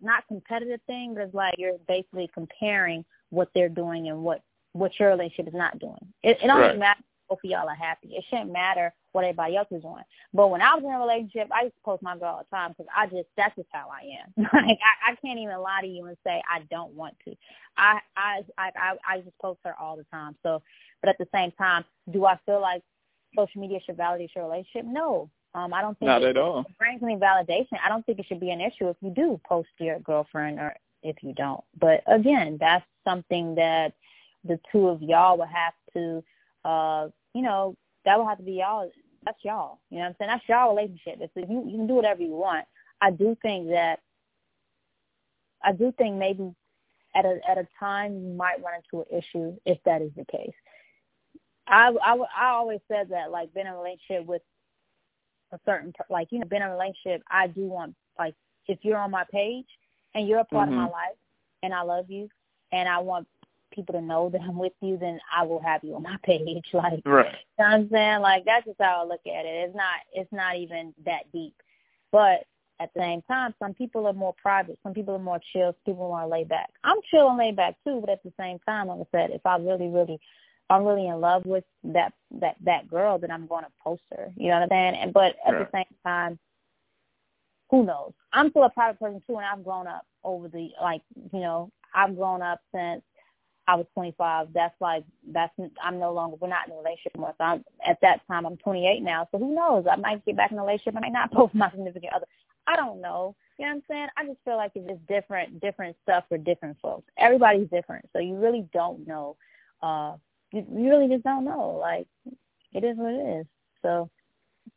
[0.01, 4.93] not competitive thing, but it's like you're basically comparing what they're doing and what what
[5.01, 6.12] your relationship is not doing.
[6.22, 6.78] It, it don't right.
[6.78, 8.09] matter both of y'all are happy.
[8.09, 10.03] It shouldn't matter what everybody else is doing.
[10.34, 12.57] But when I was in a relationship, I used to post my girl all the
[12.57, 14.49] time because I just that's just how I am.
[14.53, 17.34] like I, I can't even lie to you and say I don't want to.
[17.76, 20.34] I I I I, I just post her all the time.
[20.43, 20.61] So,
[21.01, 22.82] but at the same time, do I feel like
[23.36, 24.84] social media should validate your relationship?
[24.84, 26.61] No, um, I don't think not it, at all.
[26.61, 27.79] It brings any validation.
[27.85, 30.75] I don't think it should be an issue if you do post your girlfriend or
[31.03, 31.65] if you don't.
[31.79, 33.95] But again, that's something that
[34.45, 36.25] the two of y'all will have to,
[36.65, 37.75] uh, you know,
[38.05, 38.91] that will have to be y'all.
[39.25, 39.81] That's y'all.
[39.91, 40.31] You know what I'm saying?
[40.31, 41.19] That's y'all relationship.
[41.21, 42.67] If you you can do whatever you want.
[43.01, 44.01] I do think that.
[45.63, 46.55] I do think maybe
[47.15, 50.25] at a at a time you might run into an issue if that is the
[50.25, 50.55] case.
[51.67, 54.43] I I I always said that like being in a relationship with
[55.53, 58.35] a certain like you know been in a relationship i do want like
[58.67, 59.67] if you're on my page
[60.15, 60.79] and you're a part mm-hmm.
[60.79, 60.93] of my mm-hmm.
[60.93, 61.17] life
[61.63, 62.29] and i love you
[62.73, 63.27] and i want
[63.73, 66.65] people to know that i'm with you then i will have you on my page.
[66.73, 67.27] Like right.
[67.27, 68.21] you know what i'm saying?
[68.21, 69.69] Like that's just how i look at it.
[69.69, 71.55] It's not it's not even that deep.
[72.13, 72.45] But
[72.81, 74.79] at the same time some people are more private.
[74.83, 75.73] Some people are more chill.
[75.73, 76.71] Some people want to lay back.
[76.83, 79.45] I'm chill and laid back too but at the same time like i said if
[79.47, 80.21] i really really
[80.71, 84.33] I'm really in love with that that that girl, then I'm going to post her.
[84.37, 84.95] You know what I'm saying?
[84.95, 85.71] And but at right.
[85.71, 86.39] the same time,
[87.71, 88.12] who knows?
[88.33, 91.03] I'm still a private person too, and I've grown up over the like
[91.33, 93.03] you know I've grown up since
[93.66, 94.49] I was 25.
[94.53, 95.53] That's like that's
[95.83, 97.35] I'm no longer we're not in a relationship anymore.
[97.39, 99.29] So I'm at that time I'm 28 now.
[99.33, 99.87] So who knows?
[99.91, 100.97] I might get back in a relationship.
[100.97, 102.27] And I might not post my significant other.
[102.66, 103.35] I don't know.
[103.59, 104.09] You know what I'm saying?
[104.16, 107.11] I just feel like it's just different different stuff for different folks.
[107.18, 109.37] Everybody's different, so you really don't know.
[109.83, 110.14] uh
[110.53, 111.79] you, really just don't know.
[111.81, 112.07] Like
[112.73, 113.47] it is what it is.
[113.83, 114.11] So,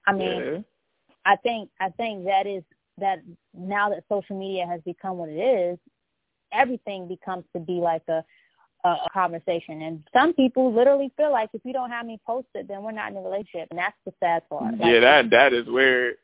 [0.08, 0.58] I mean, yeah.
[1.26, 2.64] I think I think that is
[3.00, 3.20] that
[3.54, 5.80] now that social media has become what it is,
[6.52, 8.24] everything becomes to be like a
[8.84, 9.82] a, a conversation.
[9.82, 13.12] And some people literally feel like if you don't have me posted, then we're not
[13.12, 14.78] in a relationship, and that's the sad part.
[14.78, 16.16] Like, yeah, that that is where.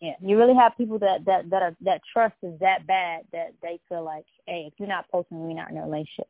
[0.00, 3.54] Yeah, you really have people that that that are that trust is that bad that
[3.62, 6.28] they feel like, hey, if you're not posting, we're not in a relationship.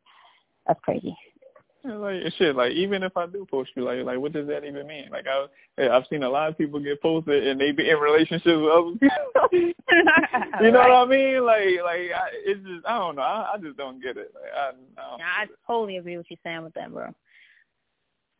[0.66, 1.16] That's crazy.
[1.96, 4.86] Like shit, like even if I do post you, like like what does that even
[4.86, 5.08] mean?
[5.10, 8.44] Like I, I've seen a lot of people get posted and they be in relationships
[8.44, 9.48] with other people.
[9.52, 10.90] you know right.
[10.90, 11.44] what I mean?
[11.44, 13.22] Like like I, it's just I don't know.
[13.22, 14.32] I, I just don't get it.
[14.34, 17.14] Like I, I, yeah, I totally agree with you saying with that, bro.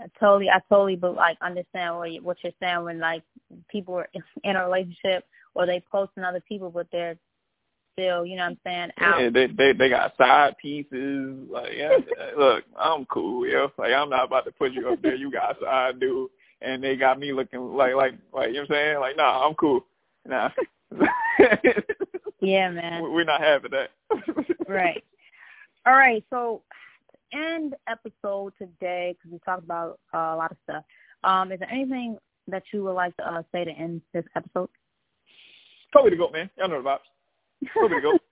[0.01, 3.23] I totally, I totally, but like understand what you, what you're saying when like
[3.69, 4.09] people are
[4.45, 5.25] in a relationship
[5.55, 7.17] or they posting other people, but they're
[7.97, 8.91] still, you know what I'm saying?
[9.01, 9.23] Out.
[9.23, 11.49] Yeah, they they they got side pieces.
[11.51, 11.97] Like, yeah,
[12.39, 13.71] look, I'm cool, yo.
[13.79, 15.15] Like, I'm not about to put you up there.
[15.15, 16.29] You got side dude,
[16.61, 19.01] and they got me looking like like like you know what I'm saying?
[19.01, 19.85] Like, nah, I'm cool.
[20.27, 20.51] Nah.
[22.41, 23.03] yeah, man.
[23.03, 23.91] We're not having that.
[24.69, 25.03] right.
[25.87, 26.25] All right.
[26.31, 26.63] So,
[27.33, 30.85] end episode today because we talked about uh, a lot of stuff.
[31.25, 32.19] Um, is there anything
[32.49, 34.69] that you would like to uh, say to end this episode?
[35.93, 36.51] Probably the goat, man.
[36.59, 36.99] Y'all know the vibes.
[37.75, 38.21] Go the goat.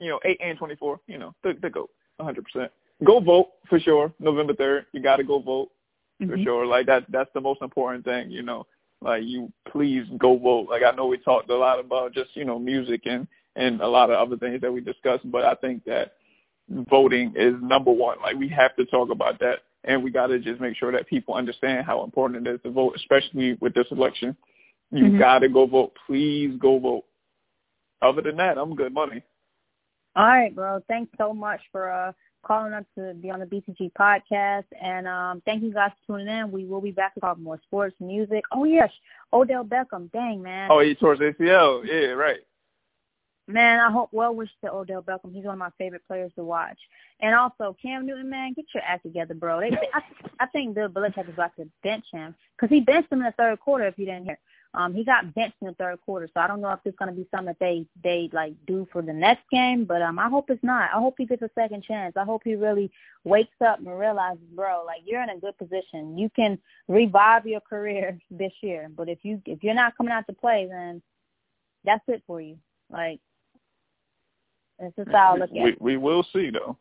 [0.00, 0.98] You know, eight and twenty four.
[1.06, 2.72] You know, the the goat, one hundred percent.
[3.04, 4.12] Go vote for sure.
[4.18, 5.70] November third, you got to go vote
[6.18, 6.42] for mm-hmm.
[6.42, 6.66] sure.
[6.66, 8.28] Like that, that's the most important thing.
[8.30, 8.66] You know,
[9.00, 10.68] like you please go vote.
[10.68, 13.86] Like I know we talked a lot about just you know music and and a
[13.86, 16.14] lot of other things that we discussed, but I think that
[16.68, 18.18] voting is number one.
[18.20, 21.06] Like we have to talk about that, and we got to just make sure that
[21.06, 24.36] people understand how important it is to vote, especially with this election.
[24.90, 25.18] You mm-hmm.
[25.18, 25.92] got to go vote.
[26.06, 27.04] Please go vote
[28.04, 29.22] other than that, I'm good money.
[30.16, 30.80] All right, bro.
[30.88, 32.12] Thanks so much for uh,
[32.46, 34.64] calling us to be on the BCG podcast.
[34.80, 36.52] And um, thank you guys for tuning in.
[36.52, 38.44] We will be back to talk more sports, music.
[38.52, 38.90] Oh, yes.
[39.32, 40.12] Odell Beckham.
[40.12, 40.68] Dang, man.
[40.70, 41.84] Oh, he tore his ACL.
[41.84, 42.40] Yeah, right.
[43.46, 45.34] Man, I hope well wish to Odell Beckham.
[45.34, 46.78] He's one of my favorite players to watch.
[47.20, 49.60] And also Cam Newton, man, get your act together, bro.
[49.60, 50.00] They, I,
[50.40, 53.34] I think Bill Belichick is about to bench him because he benched him in the
[53.36, 53.86] third quarter.
[53.86, 54.38] If you didn't hear,
[54.74, 57.10] um, he got benched in the third quarter, so I don't know if it's going
[57.10, 59.84] to be something that they they like do for the next game.
[59.84, 60.90] But um, I hope it's not.
[60.92, 62.16] I hope he gets a second chance.
[62.16, 62.90] I hope he really
[63.22, 66.18] wakes up and realizes, bro, like you're in a good position.
[66.18, 66.58] You can
[66.88, 68.88] revive your career this year.
[68.94, 71.00] But if you if you're not coming out to play, then
[71.84, 72.58] that's it for you.
[72.90, 73.20] Like
[74.80, 75.80] that's just how I look at it.
[75.80, 76.76] We, we will see though.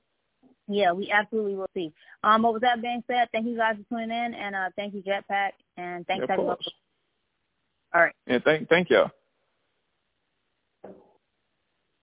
[0.68, 1.92] Yeah, we absolutely will see.
[2.24, 4.94] Um, but with that being said, thank you guys for tuning in, and uh, thank
[4.94, 6.58] you Jetpack, and thanks yeah, everyone.
[7.94, 8.16] All right.
[8.28, 9.12] Yeah, thank thank y'all.